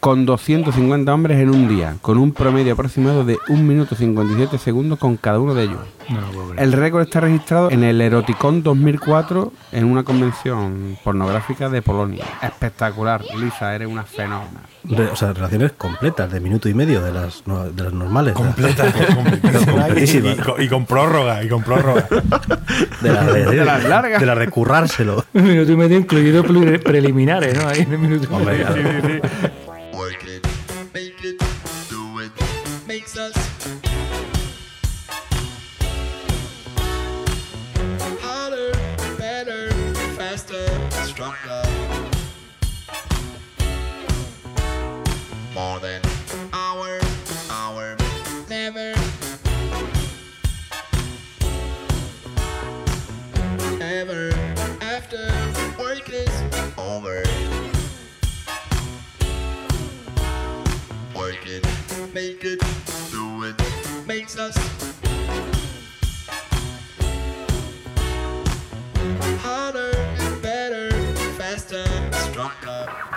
[0.04, 4.98] con 250 hombres en un día, con un promedio aproximado de 1 minuto 57 segundos
[4.98, 5.78] con cada uno de ellos.
[6.10, 6.52] No.
[6.58, 12.22] El récord está registrado en el Eroticon 2004 en una convención pornográfica de Polonia.
[12.42, 14.60] Espectacular, Lisa, eres una fenómena.
[14.84, 18.34] Re- o sea, relaciones completas, de minuto y medio, de las, no- de las normales.
[18.34, 19.72] Completa, completísima.
[19.72, 20.28] Completísima.
[20.28, 22.06] Y, y con, y con prórroga, y con prórroga.
[23.00, 24.20] De las de, De las largas.
[24.20, 25.24] De las de currárselo.
[25.32, 27.66] Un minuto y medio incluido pre- preliminares, ¿no?
[27.70, 28.66] Ahí en el minuto y Hombre, medio.
[28.66, 29.73] claro.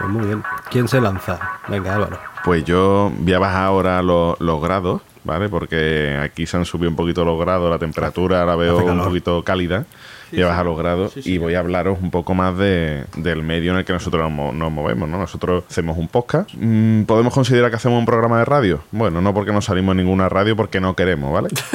[0.07, 0.43] Pues muy bien.
[0.71, 1.37] ¿Quién se lanza?
[1.67, 2.17] Venga, Álvaro.
[2.45, 5.49] Pues yo voy a bajar ahora los, los grados, ¿vale?
[5.49, 9.43] Porque aquí se han subido un poquito los grados, la temperatura la veo un poquito
[9.43, 9.85] cálida.
[10.31, 13.79] Y a los grados y voy a hablaros un poco más de, del medio en
[13.79, 15.17] el que nosotros nos movemos, ¿no?
[15.17, 16.49] Nosotros hacemos un podcast.
[16.53, 18.81] Mm, ¿Podemos considerar que hacemos un programa de radio?
[18.91, 21.49] Bueno, no porque no salimos en ninguna radio, porque no queremos, ¿vale?
[21.51, 21.69] Eso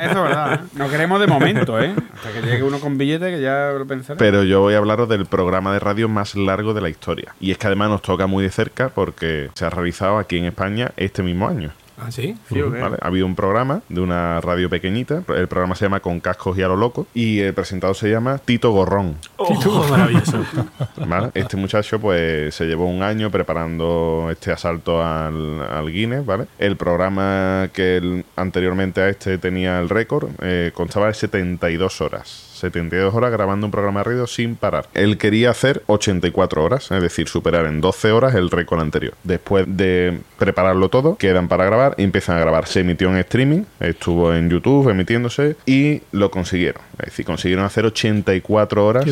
[0.00, 0.54] es verdad.
[0.54, 0.66] ¿eh?
[0.74, 1.94] No queremos de momento, ¿eh?
[2.14, 4.18] Hasta que llegue uno con billete que ya lo pensaré.
[4.18, 7.34] Pero yo voy a hablaros del programa de radio más largo de la historia.
[7.40, 10.46] Y es que además nos toca muy de cerca porque se ha realizado aquí en
[10.46, 11.72] España este mismo año.
[12.00, 12.36] ¿Ah, sí?
[12.48, 12.60] ¿Sí.
[12.60, 15.22] Ha habido un programa de una radio pequeñita.
[15.34, 17.06] El programa se llama Con cascos y a lo loco.
[17.14, 19.16] Y el presentador se llama Tito Gorrón.
[19.36, 20.44] Oh, maravilloso.
[21.06, 21.30] ¿vale?
[21.34, 26.46] Este muchacho pues se llevó un año preparando este asalto al, al Guinness, ¿vale?
[26.58, 32.47] El programa que el- anteriormente a este tenía el récord eh, constaba de 72 horas.
[32.58, 34.86] 72 horas grabando un programa de radio sin parar.
[34.94, 39.14] Él quería hacer 84 horas, es decir, superar en 12 horas el récord anterior.
[39.24, 42.66] Después de prepararlo todo, quedan para grabar y empiezan a grabar.
[42.66, 46.82] Se emitió en streaming, estuvo en YouTube emitiéndose y lo consiguieron.
[46.98, 49.04] Es decir, consiguieron hacer 84 horas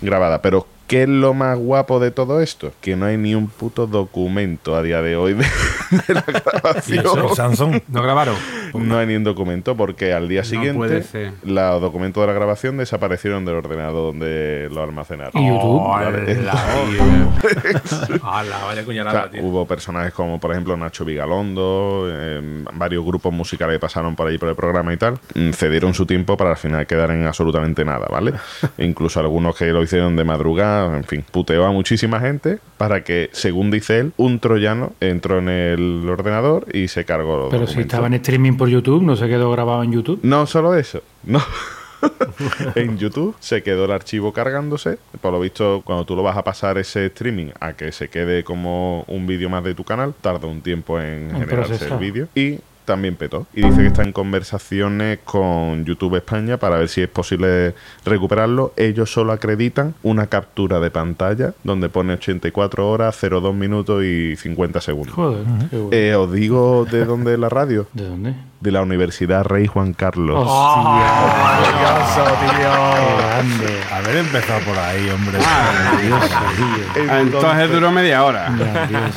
[0.00, 0.42] grabada.
[0.42, 2.72] Pero, ¿qué es lo más guapo de todo esto?
[2.80, 5.44] Que no hay ni un puto documento a día de hoy de,
[6.08, 7.04] de la grabación.
[7.18, 7.80] El Samsung.
[7.88, 8.36] ¿No grabaron?
[8.74, 11.32] No hay ni un documento porque al día No siguiente ser.
[11.44, 15.32] los documentos de la grabación desaparecieron del ordenador donde lo almacenaron.
[15.42, 15.82] ¿Y YouTube?
[18.22, 19.42] ¡Hala, vaya O cuñalada, sea, tío!
[19.44, 24.38] hubo personajes como, por ejemplo, Nacho Vigalondo, eh, varios grupos musicales que pasaron por ahí
[24.38, 27.84] por el programa y tal, mm, cedieron su tiempo para al final quedar en absolutamente
[27.84, 28.32] nada, ¿vale?
[28.76, 33.04] E incluso algunos que lo hicieron de madrugada, en fin, puteó a muchísima gente para
[33.04, 37.66] que, según dice él, un troyano entró en el ordenador y se cargó los Pero
[37.66, 40.20] si estaba en streaming por YouTube, no se quedó grabado en YouTube.
[40.22, 41.42] No solo eso, no.
[42.74, 44.98] en YouTube se quedó el archivo cargándose.
[45.20, 48.44] Por lo visto, cuando tú lo vas a pasar ese streaming a que se quede
[48.44, 52.28] como un vídeo más de tu canal, tarda un tiempo en En generarse el vídeo.
[52.34, 53.46] Y también petó.
[53.52, 57.74] Y dice que está en conversaciones con YouTube España para ver si es posible
[58.04, 58.72] recuperarlo.
[58.76, 64.80] Ellos solo acreditan una captura de pantalla donde pone 84 horas, 02 minutos y 50
[64.80, 65.14] segundos.
[65.14, 65.90] Joder, qué bueno.
[65.92, 67.86] Eh, os digo de dónde es la radio.
[67.92, 68.34] ¿De dónde?
[68.60, 70.48] De la Universidad Rey Juan Carlos.
[72.40, 73.80] Qué grande.
[73.92, 75.38] Haber empezado por ahí, hombre.
[75.44, 78.48] Ah, Entonces duró media hora.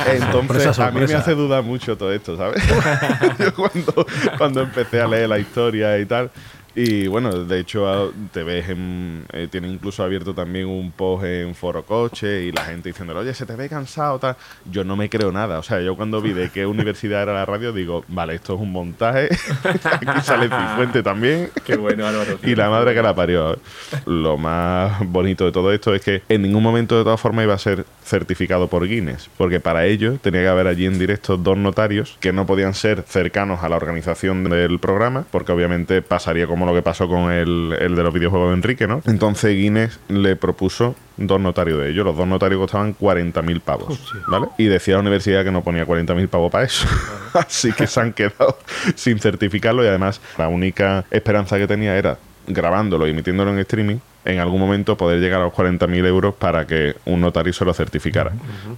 [0.06, 2.62] Entonces, Sorpresa, a mí me hace dudar mucho todo esto, ¿sabes?
[3.38, 6.30] Yo cuando, cuando empecé a leer la historia y tal.
[6.74, 9.24] Y bueno, de hecho, te ves en.
[9.32, 13.34] eh, tiene incluso abierto también un post en Foro Coche y la gente diciéndole, oye,
[13.34, 14.36] se te ve cansado, tal.
[14.70, 15.58] Yo no me creo nada.
[15.58, 18.60] O sea, yo cuando vi de qué universidad era la radio, digo, vale, esto es
[18.60, 19.28] un montaje.
[19.84, 21.50] Aquí sale Cifuente también.
[21.64, 22.38] ¡Qué bueno, Álvaro!
[22.42, 23.58] Y la madre que la parió.
[24.06, 27.54] Lo más bonito de todo esto es que en ningún momento de todas formas iba
[27.54, 31.56] a ser certificado por Guinness, porque para ello tenía que haber allí en directo dos
[31.56, 36.66] notarios que no podían ser cercanos a la organización del programa, porque obviamente pasaría como
[36.70, 39.02] lo que pasó con el, el de los videojuegos de Enrique, ¿no?
[39.06, 42.04] Entonces Guinness le propuso dos notarios de ellos.
[42.04, 44.48] Los dos notarios costaban 40.000 pavos, ¿vale?
[44.58, 46.86] Y decía la universidad que no ponía 40.000 pavos para eso.
[47.34, 48.58] Así que se han quedado
[48.94, 53.96] sin certificarlo y además la única esperanza que tenía era grabándolo y emitiéndolo en streaming,
[54.24, 57.72] en algún momento poder llegar a los 40.000 euros para que un notario se lo
[57.72, 58.32] certificara.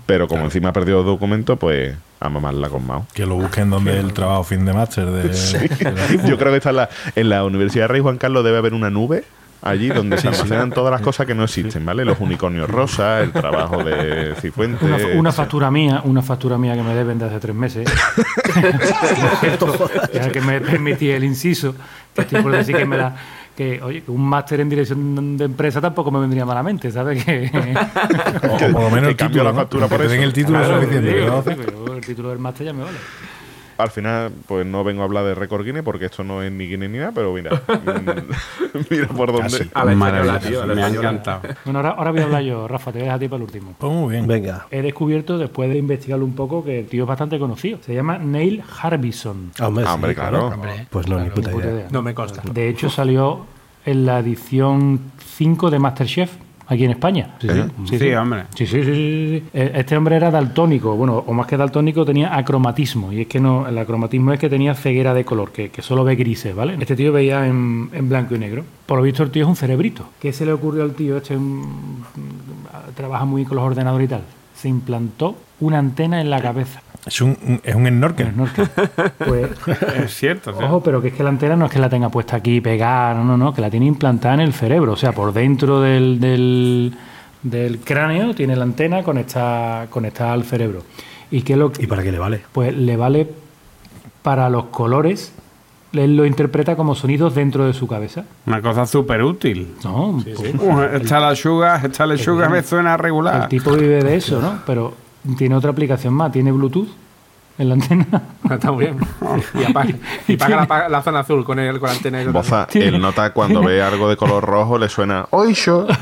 [0.06, 3.06] Pero como encima ha perdido el documento, pues a mamarla con Mao.
[3.12, 6.70] Que lo busquen donde el trabajo fin de máster de, de Yo creo que está
[6.70, 9.24] en la, en la Universidad Rey Juan Carlos debe haber una nube
[9.62, 12.04] allí donde se almacenan todas las cosas que no existen, ¿vale?
[12.04, 14.82] Los unicornios rosas, el trabajo de Cifuentes.
[14.82, 17.88] Una, una factura mía, una factura mía que me deben de hace tres meses.
[20.12, 21.74] ya que me permití el inciso,
[22.14, 23.14] que estoy por decir que me la.
[23.57, 27.22] Que, oye, que un máster en dirección de empresa tampoco me vendría malamente, ¿sabes?
[27.24, 27.50] Que,
[28.48, 29.57] O, por lo menos Que el título, la ¿no?
[29.57, 30.22] factura Que por den eso.
[30.22, 31.11] el título es suficiente.
[31.11, 32.96] sí, ¿qué vas a sí, pero el título del máster ya me vale.
[33.78, 36.66] Al final, pues no vengo a hablar de récord Guinness porque esto no es ni
[36.68, 37.62] Guinness ni nada, pero mira,
[38.90, 39.58] mira por dónde.
[39.58, 39.70] Casi.
[39.74, 41.42] A la española, tío, a la me ha encantado.
[41.64, 43.36] Bueno, ahora, ahora voy a hablar yo, Rafa, te voy a dejar a ti para
[43.38, 43.74] el último.
[43.78, 44.26] Pues muy bien.
[44.26, 44.66] Venga.
[44.70, 47.78] He descubierto, después de investigarlo un poco, que el tío es bastante conocido.
[47.84, 49.52] Se llama Neil Harbison.
[49.58, 50.52] Ah, hombre, Ah, sí, hombre, claro.
[50.90, 51.76] Pues no, ni puta Ni puta idea.
[51.78, 51.88] idea.
[51.90, 52.42] No me consta.
[52.50, 53.46] De hecho, salió
[53.84, 55.00] en la edición
[55.36, 56.32] 5 de Masterchef,
[56.72, 57.34] aquí en España.
[57.40, 57.48] Sí,
[57.86, 58.44] sí, Sí, hombre.
[58.54, 59.44] Sí, sí, sí, sí, sí.
[59.54, 63.12] Eh, Este hombre era daltónico, bueno, o más que daltónico, tenía acromatismo.
[63.12, 66.04] Y es que no, el acromatismo es que tenía ceguera de color, que, que solo
[66.04, 66.76] ve grises, ¿vale?
[66.80, 68.64] Este tío veía en, en blanco y negro.
[68.86, 70.08] Por lo visto, el tío es un cerebrito.
[70.20, 71.16] ¿Qué se le ocurrió al tío?
[71.18, 72.02] Este mm,
[72.94, 74.22] trabaja muy con los ordenadores y tal.
[74.54, 76.82] Se implantó una antena en la cabeza.
[77.05, 78.28] Es un, es un snorkel.
[78.28, 78.68] El snorkel.
[79.18, 79.50] Pues
[79.96, 80.50] Es cierto.
[80.57, 83.14] Ojo, pero que es que la antena no es que la tenga puesta aquí pegada,
[83.14, 86.20] no, no, no, que la tiene implantada en el cerebro, o sea, por dentro del,
[86.20, 86.94] del,
[87.42, 90.82] del cráneo tiene la antena conectada, conectada al cerebro.
[91.30, 92.42] ¿Y qué lo que- ¿Y para qué le vale?
[92.53, 93.28] Pues le vale
[94.22, 95.32] para los colores
[95.92, 98.24] él lo interpreta como sonidos dentro de su cabeza.
[98.46, 99.74] Una cosa súper útil.
[99.84, 100.57] No, Sí, pues, sí.
[100.59, 103.48] Uh, esta la sugar, esta la sugar me suena el regular.
[103.48, 104.61] tipo vive de eso, ¿no?
[104.64, 104.94] Pero
[105.36, 106.88] tiene otra aplicación más, tiene Bluetooth
[107.58, 108.06] en la antena.
[108.50, 108.98] Está muy bien.
[109.54, 112.22] Y apaga, y la, zona azul con, el, con la antena.
[112.22, 115.86] y Boza, él nota cuando ve algo de color rojo, le suena ¡Oisho!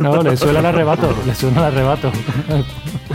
[0.00, 2.10] No, le suena el arrebato, le suena el arrebato.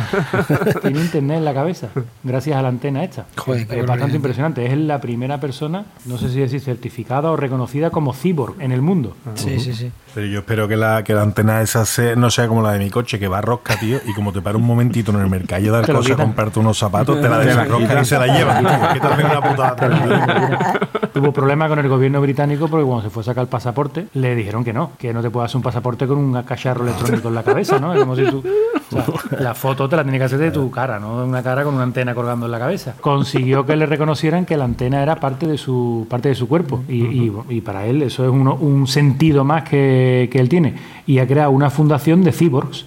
[0.81, 1.87] Tiene internet en la cabeza,
[2.23, 3.25] gracias a la antena esta.
[3.37, 4.65] Joder, es bastante impresionante.
[4.65, 8.81] Es la primera persona, no sé si decir certificada o reconocida como cyborg en el
[8.81, 9.15] mundo.
[9.35, 9.91] Sí, sí, sí.
[10.13, 12.79] Pero yo espero que la, que la antena esa sea- no sea como la de
[12.79, 15.79] mi coche, que va rosca, tío, y como te para un momentito en el mercado
[15.81, 18.65] de cosas a comprarte unos zapatos, te la desarroscan y se la llevan.
[18.65, 18.93] tío.
[18.93, 21.08] ¿Qué te hacen una putada?
[21.21, 24.35] Tuvo problemas con el gobierno británico porque cuando se fue a sacar el pasaporte le
[24.35, 27.35] dijeron que no, que no te puedes hacer un pasaporte con un cacharro electrónico en
[27.35, 27.93] la cabeza, ¿no?
[27.93, 28.43] Es como si tú...
[28.43, 29.05] o sea,
[29.39, 31.73] la foto te la tiene que hacer de tu cara, no de una cara con
[31.75, 32.95] una antena colgando en la cabeza.
[32.99, 36.83] Consiguió que le reconocieran que la antena era parte de su, parte de su cuerpo
[36.87, 40.75] y, y- y para él eso es uno- un sentido más que, que él tiene.
[41.05, 42.85] Y ha creado una fundación de cyborgs.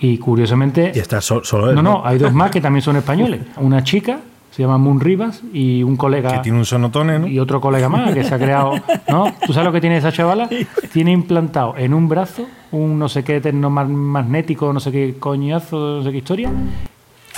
[0.00, 0.90] Y curiosamente...
[0.94, 1.76] Y está sol- solo él.
[1.76, 3.40] No, no, hay dos más que también son españoles.
[3.58, 4.18] Una chica,
[4.50, 6.32] se llama Moon Rivas, y un colega...
[6.32, 7.26] Que tiene un sonotone, ¿no?
[7.26, 8.74] Y otro colega más que se ha creado.
[9.08, 9.32] ¿No?
[9.46, 10.48] ¿Tú sabes lo que tiene esa chavala?
[10.92, 16.04] Tiene implantado en un brazo un no sé qué magnético, no sé qué coñazo, no
[16.04, 16.50] sé qué historia.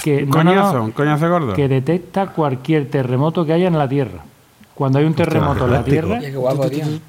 [0.03, 1.55] Que, no, no, coñazo, un coñazo gordo.
[1.55, 4.25] que detecta cualquier terremoto que haya en la Tierra.
[4.75, 5.85] Cuando hay un terremoto en la.
[5.85, 6.21] Tierra,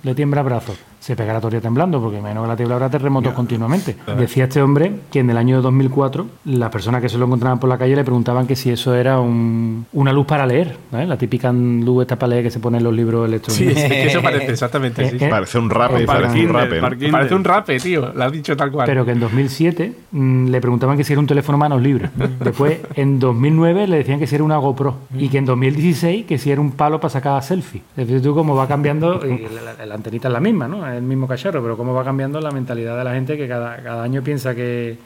[0.03, 0.73] le tiembla el brazo.
[1.03, 3.97] Se pegará día temblando, porque menos que la Tierra habrá terremotos continuamente.
[4.17, 7.69] Decía este hombre que en el año 2004 las personas que se lo encontraban por
[7.69, 11.05] la calle le preguntaban que si eso era un- una luz para leer, ¿eh?
[11.05, 13.83] la típica luz esta para leer que se pone en los libros Sí, electrónicos.
[13.83, 15.09] es que eso parece exactamente.
[15.09, 15.15] Sí.
[15.19, 16.79] Eh, eh, Parece un rape, parece un rape.
[17.11, 18.13] Parece un rape, tío.
[18.13, 18.85] Lo has dicho tal cual.
[18.85, 22.11] Pero que en 2007 mm, le preguntaban que si era un teléfono manos libre.
[22.39, 24.95] Después, en 2009 le decían que si era una GoPro.
[25.17, 27.81] Y que en 2016 que si era un palo para sacar selfie.
[27.97, 30.92] Es decir, tú cómo va cambiando, y la, la- la antenita es la misma, ¿no?
[30.93, 33.81] Es el mismo cacharro, pero cómo va cambiando la mentalidad de la gente que cada,
[33.83, 34.97] cada año piensa que,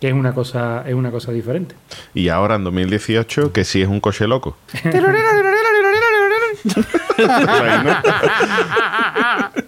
[0.00, 1.74] que es una cosa es una cosa diferente.
[2.14, 4.56] Y ahora en 2018, que sí es un coche loco.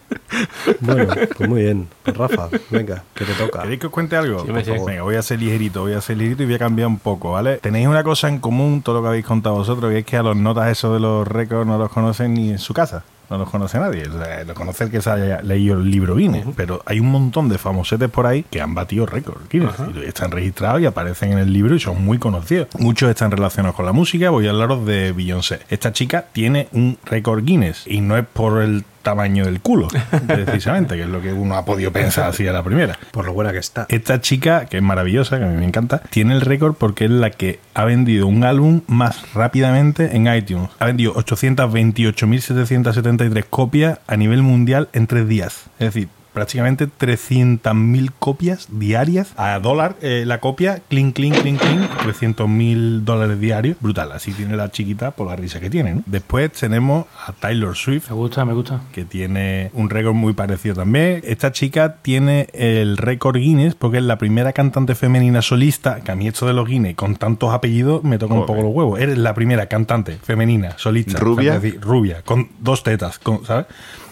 [0.81, 1.89] Bueno, pues muy bien.
[2.03, 3.63] Pues Rafa, venga, que te toca.
[3.63, 4.45] ¿Queréis que os cuente algo?
[4.45, 4.71] Sí.
[4.87, 7.33] Venga, voy a ser ligerito, voy a ser ligerito y voy a cambiar un poco,
[7.33, 7.57] ¿vale?
[7.57, 10.23] Tenéis una cosa en común, todo lo que habéis contado vosotros, que es que a
[10.23, 13.05] los notas esos de los récords no los conocen ni en su casa.
[13.31, 14.07] No los conoce nadie.
[14.47, 16.47] Lo conoce el que se haya leído el libro Guinness.
[16.57, 19.75] Pero hay un montón de famosetes por ahí que han batido récords Guinness.
[19.95, 22.69] Y están registrados y aparecen en el libro y son muy conocidos.
[22.79, 24.31] Muchos están relacionados con la música.
[24.31, 25.61] Voy a hablaros de Beyoncé.
[25.69, 27.87] Esta chica tiene un récord Guinness.
[27.87, 29.89] Y no es por el tamaño del culo,
[30.27, 32.99] precisamente, que es lo que uno ha podido pensar así a la primera.
[33.11, 33.87] Por lo buena que está.
[33.89, 37.11] Esta chica, que es maravillosa, que a mí me encanta, tiene el récord porque es
[37.11, 40.69] la que ha vendido un álbum más rápidamente en iTunes.
[40.79, 45.71] Ha vendido 828.773 copias a nivel mundial en tres días.
[45.79, 51.91] Es decir, prácticamente 300.000 copias diarias a dólar eh, la copia, clink, clink, clink, clink,
[52.05, 53.77] 300.000 dólares diarios.
[53.81, 55.95] Brutal, así tiene la chiquita por la risa que tiene.
[55.95, 56.03] ¿no?
[56.07, 58.81] Después tenemos a Taylor Swift, Me gusta, me gusta.
[58.93, 61.21] que tiene un récord muy parecido también.
[61.25, 66.17] Esta chica tiene el récord Guinness porque es la primera cantante femenina solista, que a
[66.17, 68.47] mí esto de los Guinness con tantos apellidos me toca un Joder.
[68.57, 69.01] poco los huevos.
[69.01, 71.19] Eres la primera cantante femenina solista.
[71.19, 71.57] Rubia.
[71.57, 73.67] es decir, rubia, con dos tetas, con- ¿sabes?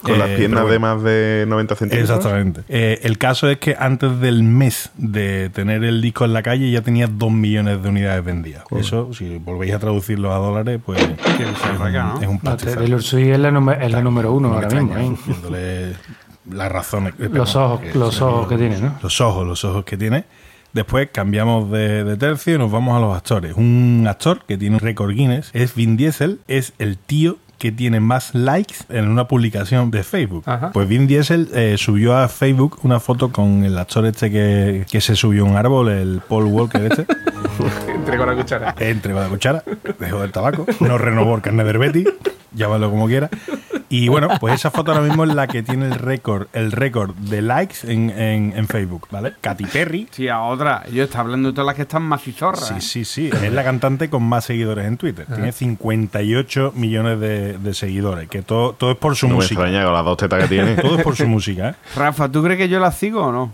[0.07, 2.16] Con las Eh, piernas de más de 90 centímetros.
[2.16, 2.62] Exactamente.
[2.68, 6.70] Eh, el caso es que antes del mes de tener el disco en la calle
[6.70, 8.64] ya tenía dos millones de unidades vendidas.
[8.78, 12.74] Eso, si volvéis a traducirlo a dólares, pues es un, es un No, pastizal.
[12.76, 14.92] Taylor Swift es la, nume- es la número uno ahora mismo.
[14.96, 15.16] extraña, ¿eh?
[15.26, 15.92] viéndole
[16.50, 17.14] las razones.
[17.18, 18.94] eh, Los perdón, ojos, que los ojos que tiene, ¿no?
[19.02, 20.24] Los ojos, los ojos que tiene.
[20.72, 23.54] Después cambiamos de, de tercio y nos vamos a los actores.
[23.57, 28.00] Un actor que tiene un récord Guinness es Vin Diesel, es el tío que tiene
[28.00, 30.44] más likes en una publicación de Facebook.
[30.46, 30.72] Ajá.
[30.72, 35.00] Pues Vin Diesel eh, subió a Facebook una foto con el actor este que, que
[35.00, 37.07] se subió a un árbol, el Paul Walker este.
[37.92, 38.74] Entrego la cuchara.
[38.78, 39.64] Entregó la cuchara,
[39.98, 42.04] dejó el tabaco, no renovó el carnet de Betty,
[42.52, 43.30] llámalo como quiera.
[43.89, 47.14] Y bueno, pues esa foto ahora mismo es la que tiene el récord, el récord
[47.14, 49.34] de likes en, en- en Facebook, ¿vale?
[49.41, 50.09] Katy Perry.
[50.11, 50.84] Sí, a otra.
[50.93, 52.66] Yo estaba hablando de todas las que están macizorras.
[52.68, 53.30] Sí, sí, sí.
[53.43, 55.26] Es la cantante con más seguidores en Twitter.
[55.26, 58.28] Tiene 58 millones de, de seguidores.
[58.28, 59.62] Que todo, todo es por su No me música.
[59.62, 60.74] extraña con las dos tetas que tiene.
[60.76, 61.74] Todo es por su música, ¿eh?
[61.95, 63.53] Rafa, ¿tú crees que yo la sigo o no?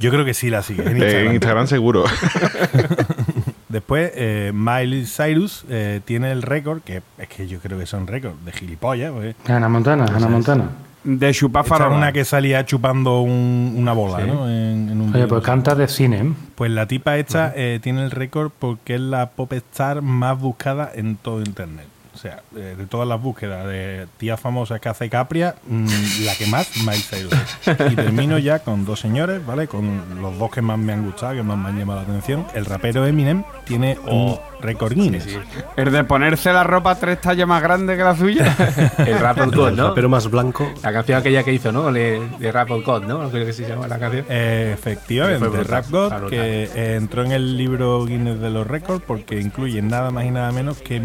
[0.00, 0.82] Yo creo que sí la sigue.
[0.82, 1.26] En Instagram.
[1.26, 2.04] en Instagram seguro.
[3.72, 8.06] Después, eh, Miley Cyrus eh, tiene el récord, que es que yo creo que son
[8.06, 9.12] récords de gilipollas.
[9.48, 10.64] Ana Montana, Ana Montana.
[11.04, 14.46] De chupar Esta una que salía chupando un- una bola, ¿no?
[14.48, 16.32] En, en un Oye, pues canta de cine, ¿eh?
[16.54, 20.92] Pues la tipa esta eh, tiene el récord porque es la pop star más buscada
[20.94, 21.86] en todo internet.
[22.22, 25.86] O sea, de todas las búsquedas de tías famosas que hace Capria, mm,
[26.24, 27.32] la que más, Miley Cyrus.
[27.90, 29.66] Y termino ya con dos señores, ¿vale?
[29.66, 32.46] Con los dos que más me han gustado, que más me han llamado la atención.
[32.54, 35.26] El rapero Eminem tiene un récord Guinness.
[35.76, 38.54] El de ponerse la ropa tres tallas más grande que la suya.
[38.98, 39.88] El Rapper God, El ¿no?
[39.88, 40.70] rapero más blanco.
[40.84, 41.90] La canción aquella que hizo, ¿no?
[41.90, 43.28] Le- De Rapper God, ¿no?
[43.30, 44.24] Creo que se llama la canción.
[44.28, 46.30] Eh, efectivamente, brutal, Rap God, brutal.
[46.30, 50.30] que eh, entró en el libro Guinness de los récords porque incluye nada más y
[50.30, 51.00] nada menos que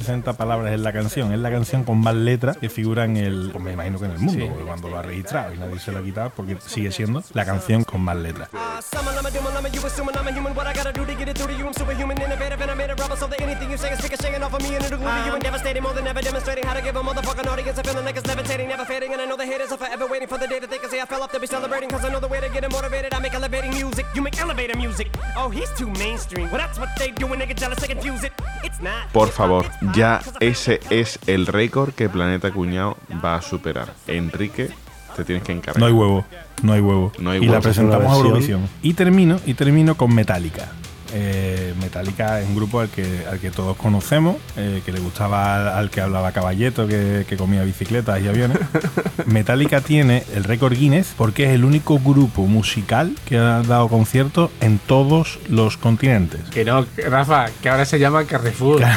[0.00, 1.32] 1560 palabras en la canción.
[1.32, 4.10] Es la canción con más letras que figura en el, pues me imagino que en
[4.12, 4.48] el mundo, Sí.
[4.48, 7.44] porque cuando lo ha registrado y nadie se lo ha quitado porque sigue siendo la
[7.44, 8.48] canción con más letras.
[8.80, 10.54] Summon, I'm a doom, I'm a you assuming I'm a human.
[10.56, 11.66] What I gotta do to get it through to you?
[11.66, 14.42] I'm superhuman, innovative, and I made a rubber so that anything you say is ricocheting
[14.42, 16.74] off of me and it'll glue to you and devastating more than ever demonstrating how
[16.74, 19.12] to give a motherfucking audience a feeling like it's levitating, never fading.
[19.12, 21.00] And I know the haters are forever waiting for the day that they can say
[21.00, 21.90] I fell off to be celebrating.
[21.90, 23.12] Cause I know the way to get motivated.
[23.12, 25.08] I make elevating music, you make elevator music.
[25.52, 26.48] He's too mainstream.
[26.50, 28.32] Well, that's what they do when they get jealous, they confuse it.
[28.62, 29.12] It's not.
[29.12, 29.62] Por favor,
[29.94, 33.94] ya ese es el récord que Planeta Cuñado va a superar.
[34.06, 34.70] Enrique,
[35.16, 35.80] te tienes que encargar.
[35.80, 36.24] No hay huevo,
[36.62, 37.12] no hay huevo.
[37.18, 37.54] No hay y huevo.
[37.54, 38.16] la presentamos a.
[38.16, 38.68] Eurovisión.
[38.82, 40.72] Y termino, y termino con Metallica.
[41.12, 45.56] Eh, Metallica es un grupo al que, al que todos conocemos, eh, que le gustaba
[45.56, 48.58] al, al que hablaba caballeto, que, que comía bicicletas y aviones.
[49.26, 54.50] Metallica tiene el récord Guinness porque es el único grupo musical que ha dado conciertos
[54.60, 56.40] en todos los continentes.
[56.50, 58.82] Que no, Rafa, que ahora se llama Carrefour.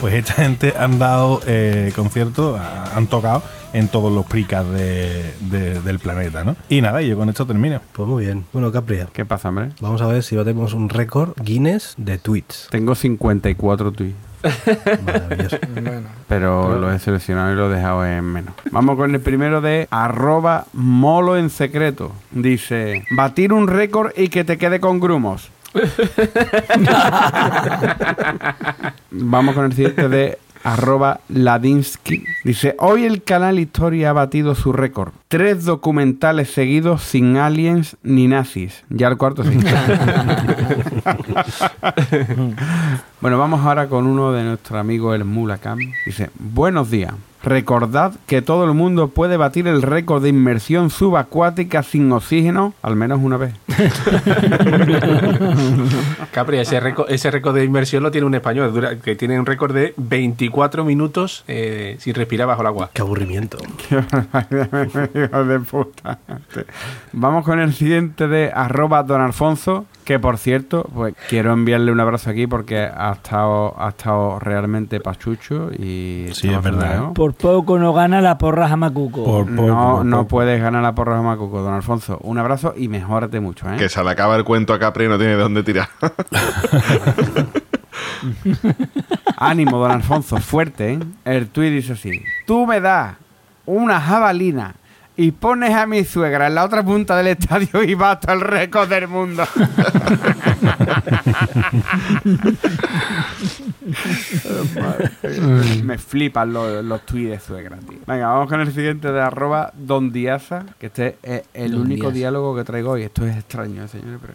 [0.00, 3.42] Pues esta gente han dado eh, conciertos, ha- han tocado
[3.72, 6.56] en todos los pricas de- de- del planeta, ¿no?
[6.68, 7.80] Y nada, yo con esto termino.
[7.92, 8.44] Pues muy bien.
[8.52, 9.70] Bueno, Capria, ¿Qué pasa, hombre?
[9.80, 12.68] vamos a ver si batemos un récord Guinness de tweets.
[12.70, 14.16] Tengo 54 tweets.
[15.04, 15.56] Maravilloso.
[16.28, 18.54] Pero lo he seleccionado y lo he dejado en menos.
[18.70, 22.12] Vamos con el primero de arroba molo en secreto.
[22.30, 25.50] Dice, batir un récord y que te quede con grumos.
[29.10, 32.24] Vamos con el siguiente de arroba ladinsky.
[32.44, 35.12] Dice, hoy el canal Historia ha batido su récord.
[35.28, 38.84] Tres documentales seguidos sin aliens ni nazis.
[38.88, 39.50] Ya el cuarto sí.
[43.20, 45.78] Bueno, vamos ahora con uno de nuestro amigo el Mulacam.
[46.06, 47.14] Dice, buenos días.
[47.42, 52.96] Recordad que todo el mundo puede batir el récord de inmersión subacuática sin oxígeno al
[52.96, 53.54] menos una vez.
[56.32, 59.46] Capri, ese récord, ese récord de inmersión lo tiene un español, dura- que tiene un
[59.46, 62.90] récord de 24 minutos eh, sin respirar bajo el agua.
[62.92, 63.58] Qué aburrimiento.
[63.90, 66.18] Hijo de puta.
[67.12, 72.00] Vamos con el siguiente de arroba don Alfonso, que por cierto, pues quiero enviarle un
[72.00, 77.12] abrazo aquí porque ha estado, ha estado realmente pachucho y Sí, es verdad, ¿no?
[77.12, 79.22] Por poco no gana la porra jamacuco.
[79.22, 80.28] Por poco, no, por no poco.
[80.28, 82.16] puedes ganar la porra de Macuco, don Alfonso.
[82.22, 83.76] Un abrazo y mejórate mucho, ¿eh?
[83.76, 85.90] Que se le acaba el cuento a Capri y no tiene de dónde tirar.
[89.36, 90.98] Ánimo, don Alfonso, fuerte, ¿eh?
[91.26, 92.22] El tuit dice así.
[92.46, 93.14] Tú me das
[93.66, 94.74] una jabalina
[95.18, 98.88] y pones a mi suegra en la otra punta del estadio y bato el récord
[98.88, 99.42] del mundo.
[105.82, 107.98] me flipan los, los tuits de suegra, tío.
[108.06, 112.12] Venga, vamos con el siguiente de arroba Don Diaza, que este es el Don único
[112.12, 113.02] diálogo que traigo hoy.
[113.02, 114.34] Esto es extraño, ¿eh, señores, pero...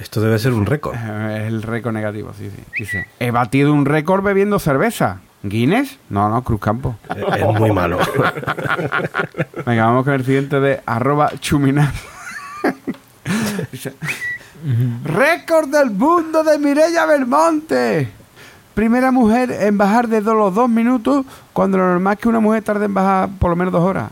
[0.00, 0.96] Esto debe ser un récord.
[1.36, 2.60] Es el récord negativo, sí, sí.
[2.76, 5.20] Dice, he batido un récord bebiendo cerveza.
[5.48, 5.98] ¿Guinness?
[6.10, 6.96] No, no, Cruzcampo.
[7.14, 7.98] Eh, Es muy malo.
[9.64, 11.92] Venga, vamos con el siguiente de arroba chuminar.
[15.04, 18.08] Récord del mundo de Mireia Belmonte.
[18.74, 22.62] Primera mujer en bajar de los dos minutos cuando lo normal es que una mujer
[22.62, 24.10] tarde en bajar por lo menos dos horas.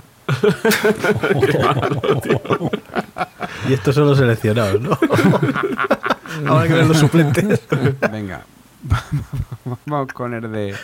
[3.68, 4.99] Y estos son los seleccionados, ¿no?
[6.47, 7.61] Ahora que ven los suplentes.
[8.11, 8.43] Venga,
[9.87, 10.74] vamos con el de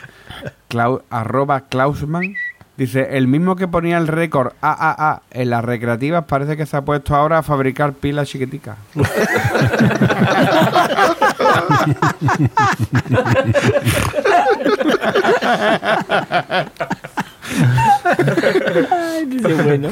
[0.69, 2.35] Clau- arroba Klausman.
[2.77, 6.83] Dice, el mismo que ponía el récord AAA en las recreativas parece que se ha
[6.83, 8.77] puesto ahora a fabricar pilas chiquiticas.
[18.91, 19.89] Ay, qué bueno.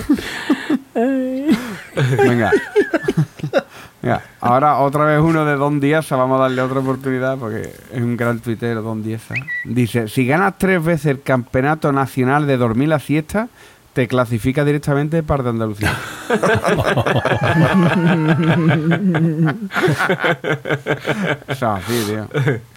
[0.94, 2.50] Venga.
[4.40, 8.16] Ahora otra vez uno de Don Díaz, vamos a darle otra oportunidad porque es un
[8.16, 9.22] gran tuitero, Don Díaz.
[9.64, 13.48] Dice, si ganas tres veces el campeonato nacional de dormir la siesta,
[13.98, 15.92] te clasifica directamente para de Andalucía.
[22.06, 22.28] Tío.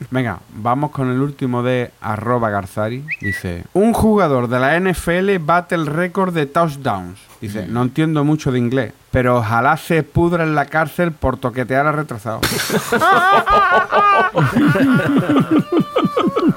[0.10, 3.06] Venga, vamos con el último de arroba Garzari.
[3.20, 7.20] Dice, un jugador de la NFL bate el récord de touchdowns.
[7.40, 11.86] Dice, no entiendo mucho de inglés, pero ojalá se pudra en la cárcel por toquetear
[11.86, 12.42] a retrasado.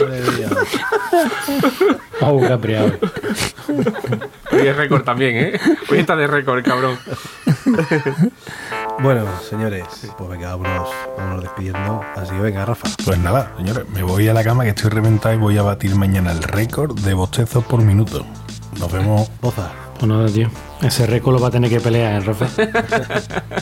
[0.00, 0.48] Madre mía.
[2.20, 2.92] Oh, capriado.
[4.52, 5.60] Hoy es récord también, ¿eh?
[5.90, 6.98] Hoy está de récord, cabrón.
[9.00, 9.84] Bueno, señores,
[10.16, 10.88] pues venga, vámonos,
[11.18, 12.00] vámonos despidiendo.
[12.16, 12.88] Así que venga, Rafa.
[13.04, 15.94] Pues nada, señores, me voy a la cama que estoy reventado y voy a batir
[15.94, 18.24] mañana el récord de bostezos por minuto.
[18.78, 19.30] Nos vemos.
[19.42, 19.70] Boza.
[19.98, 20.50] Pues nada, tío.
[20.82, 22.46] Ese récord lo va a tener que pelear, ¿eh, Rafa?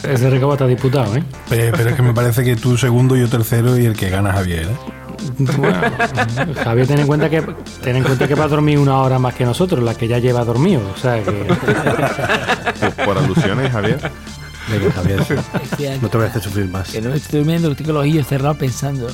[0.08, 1.22] Ese récord va a estar disputado, ¿eh?
[1.48, 4.32] Pe- Pero es que me parece que tú segundo, yo tercero y el que gana
[4.32, 4.76] Javier, ¿eh?
[5.38, 5.80] Bueno,
[6.64, 7.42] Javier, ten en cuenta que
[7.82, 10.18] ten en cuenta que va a dormir una hora más que nosotros, la que ya
[10.18, 10.82] lleva dormido.
[10.94, 11.30] O sea que.
[11.32, 14.10] Por, por alusiones, Javier.
[14.70, 15.24] Venga, Javier.
[15.76, 16.90] que- No te voy a hacer sufrir más.
[16.90, 19.08] Que no estoy durmiendo, estoy con los ojillos cerrados pensando.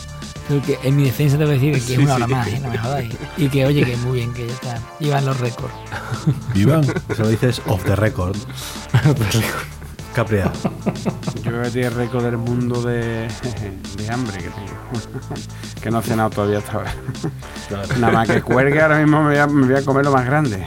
[0.67, 2.23] Que en mi defensa te voy a decir que es una sí.
[2.23, 2.61] hora más, ¿eh?
[2.61, 3.15] no me jodáis.
[3.37, 4.79] Y que oye, que muy bien, que ya está.
[4.99, 5.73] Llevan los récords.
[6.55, 6.83] Vivan.
[7.09, 8.37] Eso lo dices off the record.
[10.15, 10.51] Capria.
[11.45, 13.29] Yo a tirar el récord del mundo de,
[13.97, 14.71] de hambre que tengo.
[15.83, 16.95] que no he cenado todavía hasta ahora.
[17.99, 20.27] Nada más que cuelgue, ahora mismo me voy a, me voy a comer lo más
[20.27, 20.67] grande.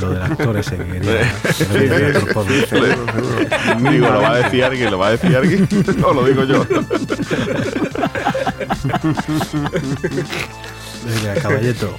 [0.00, 1.32] Lo del actor ese que quería.
[3.90, 5.68] Digo, lo va a decir alguien, lo va a decir alguien.
[5.98, 6.66] No, lo digo yo.
[11.04, 11.94] Venga, caballeto.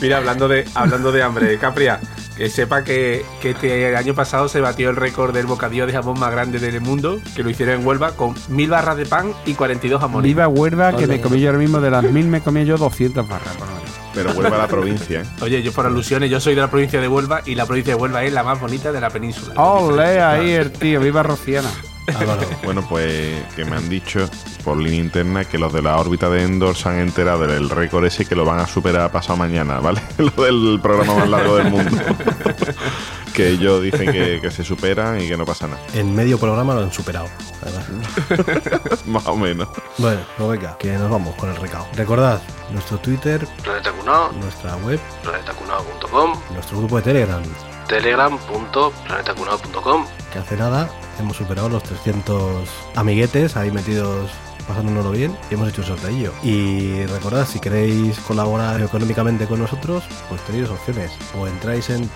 [0.00, 1.98] Mira, hablando de, hablando de hambre, Capria,
[2.40, 5.92] que sepa que, que este el año pasado se batió el récord del bocadillo de
[5.92, 9.34] jamón más grande del mundo, que lo hicieron en Huelva, con mil barras de pan
[9.44, 10.26] y 42 jamones.
[10.26, 13.28] Viva Huelva, que me comí yo ahora mismo de las mil, me comí yo 200
[13.28, 13.54] barras.
[13.58, 13.90] por lo menos.
[14.14, 15.24] Pero vuelve a la provincia, ¿eh?
[15.42, 18.00] Oye, yo por alusiones, yo soy de la provincia de Huelva y la provincia de
[18.00, 19.62] Huelva es la más bonita de la península.
[19.62, 20.22] ¡Ole!
[20.22, 21.68] Ahí el tío, viva Rociana.
[22.16, 22.46] Álvaro.
[22.64, 24.28] Bueno, pues que me han dicho
[24.64, 28.04] por línea interna que los de la órbita de Endor se han enterado del récord
[28.04, 30.00] ese y que lo van a superar pasado mañana, ¿vale?
[30.18, 31.96] Lo del programa más largo del mundo.
[33.34, 35.80] que ellos dicen que, que se superan y que no pasa nada.
[35.94, 37.28] En medio programa lo han superado.
[37.62, 39.06] además.
[39.06, 39.68] Más o menos.
[39.98, 41.86] Bueno, pues venga, que nos vamos con el recado.
[41.96, 42.40] Recordad,
[42.70, 47.42] nuestro Twitter, Planeta Cunao, nuestra web, planetacunao.com, nuestro grupo de Telegram,
[47.90, 50.06] telegram.planetacunao.com.
[50.32, 50.88] que hace nada
[51.18, 54.30] hemos superado los 300 amiguetes ahí metidos
[54.66, 56.32] pasándonoslo bien y hemos hecho un sorteillo.
[56.44, 61.10] Y recordad, si queréis colaborar económicamente con nosotros, pues tenéis opciones.
[61.36, 62.08] O entráis en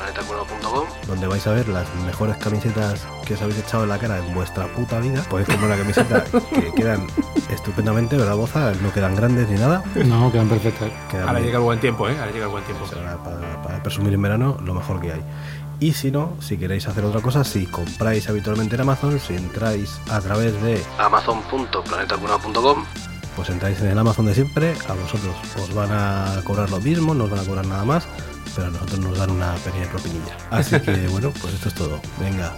[0.00, 4.18] tienda.planetacunao.com donde vais a ver las mejores camisetas que os habéis echado en la cara
[4.18, 5.22] en vuestra puta vida.
[5.28, 6.24] Podéis comprar una camiseta
[6.54, 7.06] que quedan
[7.50, 8.72] estupendamente, ¿verdad, Boza?
[8.82, 9.82] No quedan grandes ni nada.
[9.94, 10.90] No, quedan perfectas.
[11.10, 11.46] Quedan Ahora bien.
[11.46, 12.16] llega el buen tiempo, ¿eh?
[12.18, 12.86] Ahora llega el buen tiempo.
[12.86, 15.22] Será para, para presumir en verano lo mejor que hay.
[15.80, 19.98] Y si no, si queréis hacer otra cosa, si compráis habitualmente en Amazon, si entráis
[20.10, 22.84] a través de, amazon.planetacunao.com
[23.36, 27.14] pues entráis en el Amazon de siempre, a vosotros os van a cobrar lo mismo,
[27.14, 28.06] no os van a cobrar nada más,
[28.54, 30.36] pero a nosotros nos dan una pequeña propinilla.
[30.50, 32.00] Así que bueno, pues esto es todo.
[32.18, 32.54] Venga,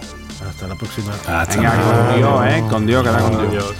[0.47, 1.13] hasta la próxima.
[1.27, 3.73] Hasta Venga, con Dios, eh, con Dios, que da con Dios.